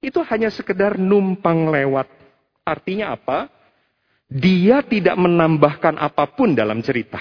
itu 0.00 0.16
hanya 0.24 0.48
sekedar 0.48 0.96
numpang 0.96 1.68
lewat. 1.68 2.08
Artinya 2.64 3.12
apa? 3.12 3.52
Dia 4.28 4.84
tidak 4.84 5.16
menambahkan 5.16 5.96
apa 5.96 6.24
pun 6.32 6.52
dalam 6.52 6.84
cerita. 6.84 7.20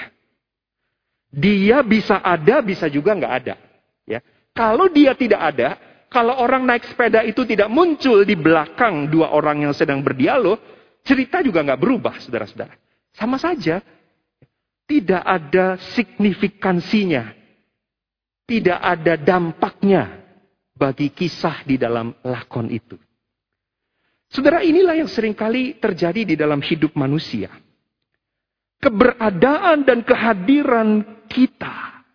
Dia 1.32 1.84
bisa 1.84 2.19
ada, 2.19 2.60
bisa 2.63 2.88
juga 2.91 3.15
nggak 3.15 3.34
ada. 3.43 3.56
Ya. 4.04 4.19
Kalau 4.52 4.91
dia 4.91 5.15
tidak 5.15 5.39
ada, 5.39 5.80
kalau 6.07 6.39
orang 6.39 6.63
naik 6.63 6.87
sepeda 6.87 7.23
itu 7.27 7.43
tidak 7.43 7.67
muncul 7.67 8.23
di 8.23 8.35
belakang 8.39 9.11
dua 9.11 9.35
orang 9.35 9.67
yang 9.67 9.73
sedang 9.75 9.99
berdialog, 9.99 10.55
cerita 11.03 11.43
juga 11.43 11.63
nggak 11.63 11.81
berubah, 11.81 12.15
saudara-saudara. 12.23 12.75
Sama 13.11 13.35
saja, 13.35 13.83
tidak 14.87 15.23
ada 15.23 15.75
signifikansinya. 15.95 17.35
Tidak 18.47 18.79
ada 18.79 19.19
dampaknya 19.19 20.23
bagi 20.71 21.11
kisah 21.11 21.67
di 21.67 21.75
dalam 21.75 22.15
lakon 22.23 22.71
itu. 22.71 22.95
Saudara, 24.31 24.63
inilah 24.63 24.95
yang 24.95 25.11
sering 25.11 25.35
kali 25.35 25.75
terjadi 25.75 26.23
di 26.23 26.35
dalam 26.39 26.63
hidup 26.63 26.95
manusia. 26.95 27.51
Keberadaan 28.79 29.83
dan 29.83 29.99
kehadiran 30.05 31.03
kita 31.27 32.05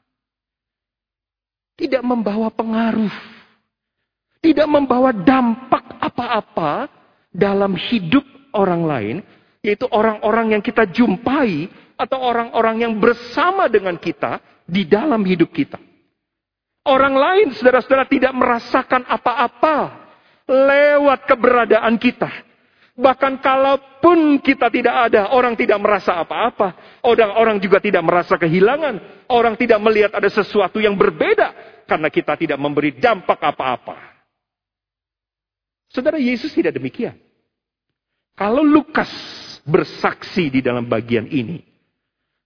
tidak 1.76 2.00
membawa 2.06 2.48
pengaruh, 2.48 3.12
tidak 4.42 4.66
membawa 4.66 5.14
dampak 5.14 6.02
apa-apa 6.02 6.90
dalam 7.30 7.78
hidup 7.78 8.26
orang 8.52 8.82
lain, 8.82 9.16
yaitu 9.62 9.86
orang-orang 9.88 10.58
yang 10.58 10.62
kita 10.62 10.84
jumpai 10.90 11.70
atau 11.94 12.18
orang-orang 12.18 12.82
yang 12.82 12.98
bersama 12.98 13.70
dengan 13.70 13.94
kita 13.96 14.42
di 14.66 14.82
dalam 14.82 15.22
hidup 15.22 15.54
kita. 15.54 15.78
Orang 16.82 17.14
lain, 17.14 17.54
saudara-saudara, 17.54 18.10
tidak 18.10 18.34
merasakan 18.34 19.06
apa-apa 19.06 19.76
lewat 20.50 21.30
keberadaan 21.30 21.94
kita. 21.94 22.26
Bahkan 22.92 23.40
kalaupun 23.40 24.42
kita 24.42 24.68
tidak 24.68 25.08
ada, 25.08 25.32
orang 25.32 25.54
tidak 25.54 25.78
merasa 25.78 26.18
apa-apa. 26.18 27.00
Orang-orang 27.06 27.62
juga 27.62 27.78
tidak 27.78 28.02
merasa 28.04 28.34
kehilangan. 28.36 29.24
Orang 29.30 29.54
tidak 29.54 29.78
melihat 29.80 30.12
ada 30.12 30.28
sesuatu 30.28 30.82
yang 30.82 30.98
berbeda. 30.98 31.54
Karena 31.86 32.12
kita 32.12 32.36
tidak 32.36 32.58
memberi 32.60 32.92
dampak 32.98 33.38
apa-apa. 33.40 34.11
Saudara 35.92 36.16
Yesus 36.16 36.56
tidak 36.56 36.80
demikian. 36.80 37.14
Kalau 38.32 38.64
Lukas 38.64 39.12
bersaksi 39.68 40.48
di 40.48 40.64
dalam 40.64 40.88
bagian 40.88 41.28
ini, 41.28 41.60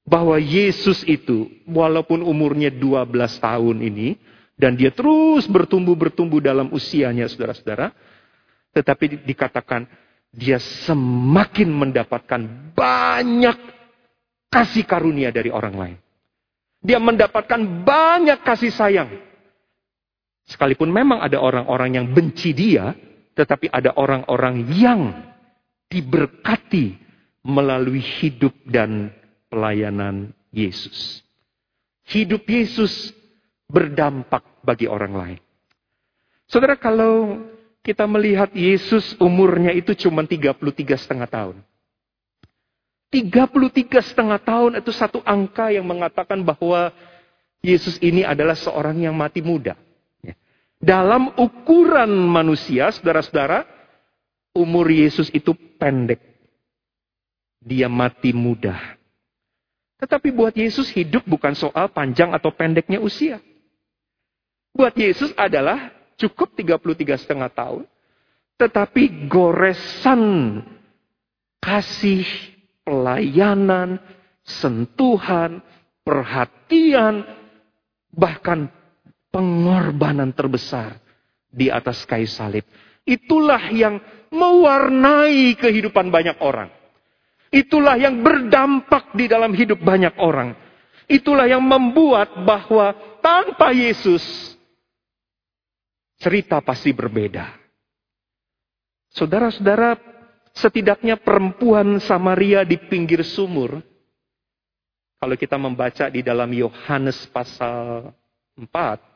bahwa 0.07 0.39
Yesus 0.39 1.03
itu 1.03 1.51
walaupun 1.67 2.23
umurnya 2.23 2.71
12 2.71 3.11
tahun 3.43 3.77
ini 3.83 4.09
dan 4.55 4.79
dia 4.79 4.95
terus 4.95 5.51
bertumbuh-bertumbuh 5.51 6.39
dalam 6.39 6.71
usianya 6.71 7.27
saudara-saudara 7.27 7.91
tetapi 8.71 9.27
dikatakan 9.27 9.91
dia 10.31 10.63
semakin 10.63 11.69
mendapatkan 11.75 12.41
banyak 12.77 13.59
kasih 14.53 14.85
karunia 14.87 15.35
dari 15.35 15.51
orang 15.51 15.75
lain. 15.75 15.99
Dia 16.85 17.03
mendapatkan 17.03 17.83
banyak 17.83 18.45
kasih 18.47 18.71
sayang. 18.71 19.11
Sekalipun 20.47 20.93
memang 20.93 21.19
ada 21.19 21.43
orang-orang 21.43 21.99
yang 21.99 22.07
benci 22.13 22.55
dia, 22.55 22.95
tetapi 23.37 23.69
ada 23.69 23.93
orang-orang 24.01 24.65
yang 24.73 25.01
diberkati 25.93 26.97
melalui 27.45 28.01
hidup 28.01 28.57
dan 28.67 29.13
pelayanan 29.53 30.35
Yesus. 30.51 31.23
Hidup 32.09 32.43
Yesus 32.49 33.13
berdampak 33.69 34.43
bagi 34.65 34.89
orang 34.89 35.15
lain. 35.15 35.41
Saudara, 36.49 36.75
kalau 36.79 37.45
kita 37.87 38.03
melihat 38.09 38.51
Yesus 38.51 39.15
umurnya 39.23 39.71
itu 39.71 39.95
cuma 39.95 40.27
33 40.27 40.59
setengah 40.99 41.29
tahun. 41.31 41.57
33 43.15 44.11
setengah 44.11 44.41
tahun 44.43 44.83
itu 44.83 44.91
satu 44.91 45.23
angka 45.23 45.71
yang 45.71 45.87
mengatakan 45.87 46.43
bahwa 46.43 46.91
Yesus 47.63 47.99
ini 48.03 48.27
adalah 48.27 48.59
seorang 48.59 48.99
yang 48.99 49.15
mati 49.15 49.39
muda. 49.39 49.79
Dalam 50.77 51.33
ukuran 51.41 52.13
manusia, 52.13 52.93
saudara-saudara, 52.93 53.65
umur 54.53 54.89
Yesus 54.89 55.33
itu 55.33 55.57
pendek. 55.81 56.21
Dia 57.65 57.89
mati 57.89 58.31
muda. 58.37 58.97
Tetapi 59.97 60.29
buat 60.33 60.53
Yesus 60.53 60.93
hidup 60.93 61.25
bukan 61.25 61.57
soal 61.57 61.89
panjang 61.89 62.37
atau 62.37 62.53
pendeknya 62.53 63.01
usia. 63.01 63.41
Buat 64.77 64.93
Yesus 64.93 65.33
adalah 65.41 65.89
cukup 66.21 66.53
33 66.53 67.25
setengah 67.25 67.49
tahun. 67.49 67.89
Tetapi 68.61 69.29
goresan 69.29 70.61
kasih, 71.65 72.29
pelayanan, 72.85 74.01
sentuhan, 74.45 75.65
perhatian, 76.05 77.25
bahkan 78.13 78.69
pengorbanan 79.37 80.33
terbesar 80.33 80.97
di 81.53 81.69
atas 81.69 82.09
kayu 82.09 82.25
salib. 82.25 82.65
Itulah 83.05 83.69
yang 83.69 84.01
mewarnai 84.33 85.53
kehidupan 85.61 86.09
banyak 86.09 86.41
orang. 86.41 86.73
Itulah 87.53 88.01
yang 88.01 88.25
berdampak 88.25 89.13
di 89.13 89.29
dalam 89.29 89.53
hidup 89.53 89.85
banyak 89.85 90.17
orang. 90.17 90.57
Itulah 91.05 91.45
yang 91.47 91.63
membuat 91.63 92.33
bahwa 92.49 92.97
tanpa 93.21 93.77
Yesus, 93.77 94.25
cerita 96.17 96.59
pasti 96.65 96.91
berbeda. 96.97 97.53
Saudara-saudara, 99.15 99.95
setidaknya 100.57 101.21
perempuan 101.21 102.03
Samaria 102.03 102.67
di 102.67 102.81
pinggir 102.81 103.23
sumur, 103.23 103.79
kalau 105.17 105.37
kita 105.39 105.57
membaca 105.57 106.11
di 106.11 106.21
dalam 106.27 106.51
Yohanes 106.51 107.25
pasal 107.31 108.11
4, 108.59 108.69
ya, 108.69 109.16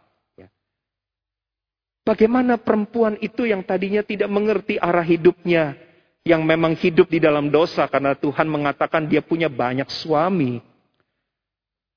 bagaimana 2.11 2.59
perempuan 2.59 3.15
itu 3.23 3.47
yang 3.47 3.63
tadinya 3.63 4.03
tidak 4.03 4.27
mengerti 4.27 4.75
arah 4.83 5.07
hidupnya, 5.07 5.79
yang 6.27 6.43
memang 6.43 6.75
hidup 6.75 7.07
di 7.07 7.23
dalam 7.23 7.47
dosa 7.55 7.87
karena 7.87 8.19
Tuhan 8.19 8.51
mengatakan 8.51 9.07
dia 9.07 9.23
punya 9.23 9.47
banyak 9.47 9.87
suami. 9.87 10.59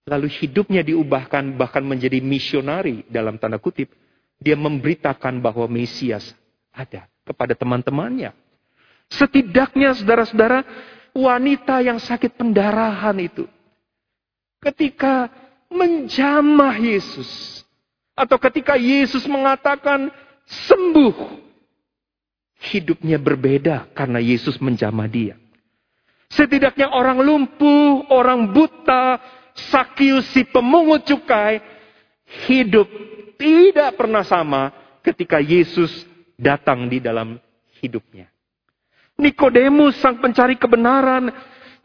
Lalu 0.05 0.28
hidupnya 0.30 0.86
diubahkan 0.86 1.57
bahkan 1.57 1.82
menjadi 1.82 2.22
misionari 2.22 3.07
dalam 3.09 3.41
tanda 3.41 3.57
kutip. 3.57 3.89
Dia 4.38 4.59
memberitakan 4.59 5.39
bahwa 5.39 5.66
Mesias 5.72 6.36
ada 6.70 7.07
kepada 7.24 7.55
teman-temannya. 7.55 8.36
Setidaknya 9.07 9.95
saudara-saudara, 9.95 10.68
wanita 11.16 11.80
yang 11.80 12.03
sakit 12.03 12.36
pendarahan 12.36 13.16
itu. 13.24 13.47
Ketika 14.59 15.32
menjamah 15.72 16.76
Yesus. 16.76 17.62
Atau 18.14 18.38
ketika 18.38 18.78
Yesus 18.78 19.26
mengatakan 19.26 20.14
sembuh. 20.45 21.41
Hidupnya 22.64 23.20
berbeda 23.20 23.91
karena 23.91 24.24
Yesus 24.24 24.55
menjamah 24.61 25.09
dia. 25.11 25.36
Setidaknya 26.32 26.89
orang 26.89 27.20
lumpuh, 27.20 28.07
orang 28.07 28.55
buta, 28.55 29.20
Sakius 29.53 30.32
si 30.34 30.47
pemungut 30.47 31.05
cukai, 31.05 31.61
hidup 32.49 32.88
tidak 33.38 33.93
pernah 33.99 34.24
sama 34.26 34.74
ketika 35.03 35.38
Yesus 35.38 35.91
datang 36.39 36.89
di 36.89 37.03
dalam 37.03 37.38
hidupnya. 37.84 38.32
Nikodemus 39.20 39.99
sang 40.01 40.18
pencari 40.18 40.57
kebenaran, 40.57 41.30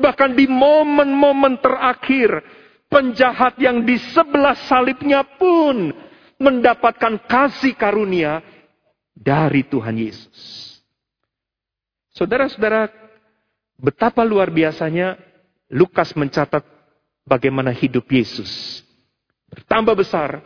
bahkan 0.01 0.33
di 0.33 0.49
momen-momen 0.49 1.61
terakhir, 1.61 2.41
penjahat 2.89 3.61
yang 3.61 3.85
di 3.85 4.01
sebelah 4.15 4.57
salibnya 4.65 5.27
pun 5.37 5.93
mendapatkan 6.39 7.19
kasih 7.27 7.75
karunia 7.75 8.41
dari 9.13 9.67
Tuhan 9.67 9.99
Yesus. 9.99 10.39
Saudara-saudara, 12.15 12.91
betapa 13.79 14.23
luar 14.23 14.51
biasanya 14.51 15.19
Lukas 15.71 16.15
mencatat 16.15 16.65
bagaimana 17.27 17.75
hidup 17.75 18.07
Yesus. 18.09 18.83
Bertambah 19.51 19.95
besar, 19.99 20.41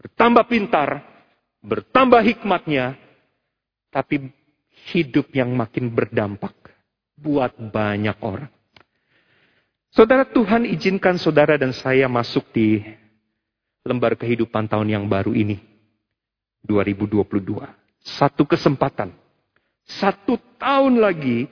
bertambah 0.00 0.44
pintar, 0.48 1.04
bertambah 1.64 2.20
hikmatnya, 2.20 2.98
tapi 3.92 4.28
hidup 4.92 5.32
yang 5.32 5.52
makin 5.56 5.92
berdampak 5.92 6.52
buat 7.16 7.56
banyak 7.56 8.16
orang. 8.20 8.52
Saudara 9.96 10.28
Tuhan 10.28 10.68
izinkan 10.68 11.16
saudara 11.16 11.56
dan 11.56 11.72
saya 11.72 12.04
masuk 12.04 12.44
di 12.52 12.84
lembar 13.86 14.18
kehidupan 14.18 14.66
tahun 14.66 14.90
yang 14.90 15.04
baru 15.06 15.30
ini. 15.32 15.62
2022. 16.66 17.22
Satu 18.02 18.42
kesempatan. 18.42 19.14
Satu 19.86 20.34
tahun 20.58 20.98
lagi 20.98 21.46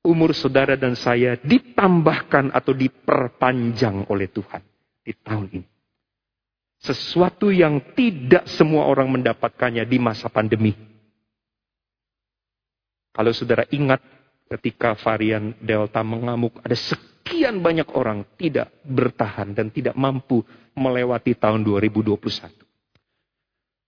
umur 0.00 0.32
saudara 0.32 0.80
dan 0.80 0.96
saya 0.96 1.36
ditambahkan 1.36 2.56
atau 2.56 2.72
diperpanjang 2.72 4.08
oleh 4.08 4.32
Tuhan 4.32 4.64
di 5.04 5.12
tahun 5.12 5.46
ini. 5.60 5.68
Sesuatu 6.80 7.52
yang 7.52 7.92
tidak 7.92 8.48
semua 8.48 8.88
orang 8.88 9.12
mendapatkannya 9.12 9.84
di 9.84 9.98
masa 10.00 10.32
pandemi. 10.32 10.72
Kalau 13.12 13.32
saudara 13.32 13.64
ingat 13.72 14.00
ketika 14.46 14.94
varian 14.98 15.54
Delta 15.58 16.02
mengamuk, 16.06 16.62
ada 16.62 16.74
sekian 16.78 17.58
banyak 17.58 17.90
orang 17.94 18.22
tidak 18.38 18.70
bertahan 18.86 19.52
dan 19.52 19.70
tidak 19.74 19.98
mampu 19.98 20.46
melewati 20.78 21.34
tahun 21.34 21.66
2021. 21.66 22.66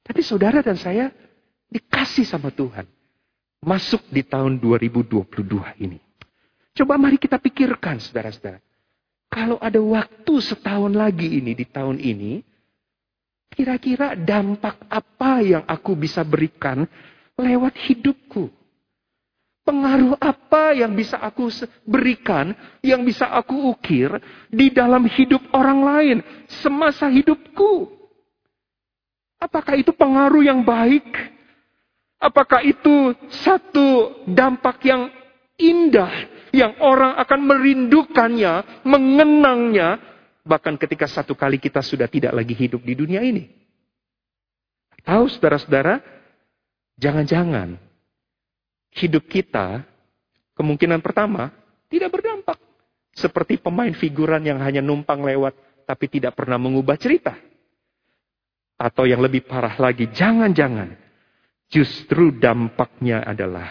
Tapi 0.09 0.20
saudara 0.24 0.64
dan 0.64 0.74
saya 0.80 1.12
dikasih 1.68 2.24
sama 2.24 2.48
Tuhan. 2.48 2.88
Masuk 3.59 4.06
di 4.09 4.22
tahun 4.22 4.56
2022 4.62 5.82
ini. 5.82 5.98
Coba 6.72 6.94
mari 6.94 7.18
kita 7.18 7.42
pikirkan 7.42 7.98
saudara-saudara. 7.98 8.62
Kalau 9.28 9.59
ada 9.61 9.76
waktu 9.82 10.34
setahun 10.40 10.94
lagi 10.94 11.42
ini 11.42 11.52
di 11.52 11.66
tahun 11.66 12.00
ini, 12.00 12.40
kira-kira 13.52 14.16
dampak 14.16 14.88
apa 14.88 15.42
yang 15.42 15.66
aku 15.66 15.98
bisa 15.98 16.22
berikan 16.24 16.86
lewat 17.36 17.76
hidupku? 17.76 18.57
Pengaruh 19.69 20.16
apa 20.16 20.73
yang 20.73 20.97
bisa 20.97 21.21
aku 21.21 21.53
berikan, 21.85 22.57
yang 22.81 23.05
bisa 23.05 23.29
aku 23.29 23.69
ukir 23.69 24.09
di 24.49 24.73
dalam 24.73 25.05
hidup 25.05 25.45
orang 25.53 25.85
lain 25.85 26.16
semasa 26.49 27.05
hidupku? 27.12 27.93
Apakah 29.37 29.77
itu 29.77 29.93
pengaruh 29.93 30.41
yang 30.41 30.64
baik? 30.64 31.05
Apakah 32.16 32.64
itu 32.64 33.12
satu 33.45 34.25
dampak 34.25 34.81
yang 34.89 35.12
indah 35.61 36.33
yang 36.49 36.81
orang 36.81 37.21
akan 37.21 37.41
merindukannya, 37.45 38.83
mengenangnya, 38.89 40.01
bahkan 40.49 40.81
ketika 40.81 41.05
satu 41.05 41.37
kali 41.37 41.61
kita 41.61 41.85
sudah 41.85 42.09
tidak 42.09 42.33
lagi 42.33 42.57
hidup 42.57 42.81
di 42.81 42.97
dunia 42.97 43.21
ini? 43.21 43.53
Tahu 45.05 45.29
saudara-saudara, 45.29 46.01
jangan-jangan 46.97 47.88
hidup 48.95 49.28
kita, 49.28 49.84
kemungkinan 50.57 51.03
pertama, 51.05 51.53
tidak 51.89 52.14
berdampak. 52.14 52.59
Seperti 53.12 53.59
pemain 53.59 53.91
figuran 53.93 54.45
yang 54.47 54.62
hanya 54.62 54.78
numpang 54.84 55.20
lewat, 55.24 55.84
tapi 55.89 56.07
tidak 56.07 56.39
pernah 56.39 56.61
mengubah 56.61 56.95
cerita. 57.01 57.34
Atau 58.78 59.11
yang 59.11 59.18
lebih 59.18 59.43
parah 59.49 59.74
lagi, 59.74 60.07
jangan-jangan 60.07 60.95
justru 61.66 62.32
dampaknya 62.36 63.26
adalah 63.26 63.68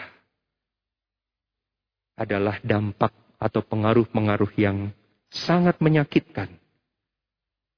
adalah 2.18 2.58
dampak 2.60 3.14
atau 3.38 3.62
pengaruh-pengaruh 3.62 4.52
yang 4.58 4.90
sangat 5.30 5.78
menyakitkan. 5.78 6.50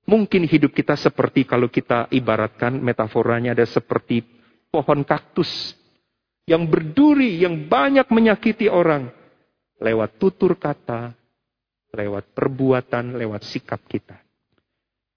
Mungkin 0.09 0.49
hidup 0.49 0.72
kita 0.72 0.97
seperti 0.97 1.45
kalau 1.45 1.68
kita 1.68 2.09
ibaratkan 2.11 2.80
metaforanya 2.80 3.53
ada 3.53 3.68
seperti 3.68 4.24
pohon 4.72 5.05
kaktus 5.05 5.76
yang 6.51 6.66
berduri, 6.66 7.38
yang 7.38 7.70
banyak 7.70 8.11
menyakiti 8.11 8.66
orang 8.66 9.14
lewat 9.78 10.18
tutur 10.18 10.59
kata, 10.59 11.14
lewat 11.94 12.34
perbuatan, 12.34 13.14
lewat 13.14 13.46
sikap 13.46 13.78
kita. 13.86 14.18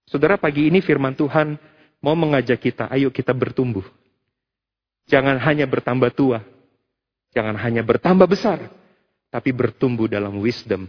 Saudara, 0.06 0.38
pagi 0.38 0.70
ini 0.70 0.78
firman 0.78 1.18
Tuhan 1.18 1.58
mau 2.06 2.14
mengajak 2.14 2.62
kita, 2.62 2.86
ayo 2.94 3.10
kita 3.10 3.34
bertumbuh. 3.34 3.84
Jangan 5.10 5.42
hanya 5.42 5.66
bertambah 5.66 6.14
tua, 6.14 6.40
jangan 7.34 7.58
hanya 7.58 7.82
bertambah 7.82 8.30
besar, 8.30 8.70
tapi 9.34 9.50
bertumbuh 9.50 10.06
dalam 10.06 10.38
wisdom 10.38 10.86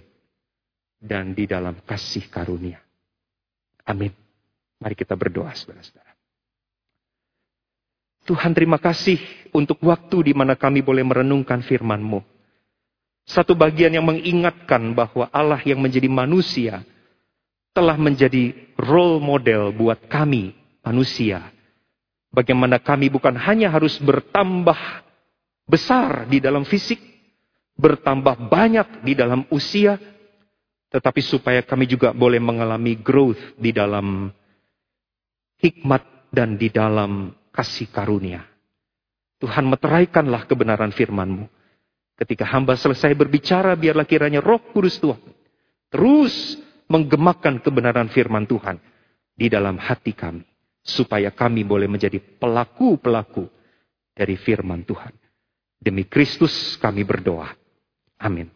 dan 1.01 1.33
di 1.33 1.49
dalam 1.49 1.81
kasih 1.89 2.29
karunia. 2.29 2.85
Amin. 3.89 4.13
Mari 4.77 4.95
kita 4.95 5.17
berdoa, 5.17 5.57
saudara-saudara. 5.57 6.14
Tuhan 8.25 8.57
terima 8.57 8.81
kasih 8.81 9.21
untuk 9.53 9.79
waktu 9.85 10.29
di 10.29 10.33
mana 10.33 10.57
kami 10.57 10.81
boleh 10.81 11.05
merenungkan 11.05 11.61
firman-Mu. 11.61 12.25
Satu 13.25 13.57
bagian 13.57 13.93
yang 13.93 14.05
mengingatkan 14.05 14.93
bahwa 14.93 15.29
Allah 15.33 15.61
yang 15.65 15.81
menjadi 15.81 16.09
manusia 16.09 16.85
telah 17.73 17.97
menjadi 17.97 18.53
role 18.77 19.21
model 19.21 19.73
buat 19.73 20.09
kami 20.09 20.53
manusia. 20.85 21.53
Bagaimana 22.33 22.81
kami 22.81 23.09
bukan 23.09 23.37
hanya 23.37 23.73
harus 23.73 23.97
bertambah 24.01 24.77
besar 25.65 26.29
di 26.29 26.41
dalam 26.41 26.65
fisik, 26.65 27.01
bertambah 27.77 28.51
banyak 28.51 29.05
di 29.07 29.13
dalam 29.17 29.49
usia, 29.49 29.97
tetapi 30.93 31.21
supaya 31.25 31.61
kami 31.65 31.89
juga 31.89 32.13
boleh 32.13 32.39
mengalami 32.39 32.99
growth 32.99 33.59
di 33.59 33.73
dalam 33.73 34.29
hikmat 35.61 36.03
dan 36.35 36.59
di 36.61 36.69
dalam 36.69 37.33
kasih 37.55 37.87
karunia. 37.95 38.43
Tuhan 39.39 39.71
meteraikanlah 39.71 40.51
kebenaran 40.51 40.91
firman-Mu. 40.91 41.47
Ketika 42.19 42.47
hamba 42.47 42.75
selesai 42.75 43.15
berbicara, 43.15 43.75
biarlah 43.79 44.07
kiranya 44.07 44.43
roh 44.43 44.59
kudus 44.75 44.99
Tuhan 44.99 45.35
terus 45.95 46.59
menggemakkan 46.91 47.63
kebenaran 47.63 48.11
firman 48.11 48.51
Tuhan 48.51 48.83
di 49.39 49.47
dalam 49.47 49.79
hati 49.79 50.11
kami. 50.11 50.43
Supaya 50.85 51.33
kami 51.33 51.65
boleh 51.65 51.89
menjadi 51.89 52.21
pelaku-pelaku 52.21 53.49
dari 54.13 54.37
firman 54.37 54.85
Tuhan. 54.85 55.17
Demi 55.81 56.05
Kristus 56.05 56.77
kami 56.77 57.09
berdoa. 57.09 57.49
Amin. 58.21 58.53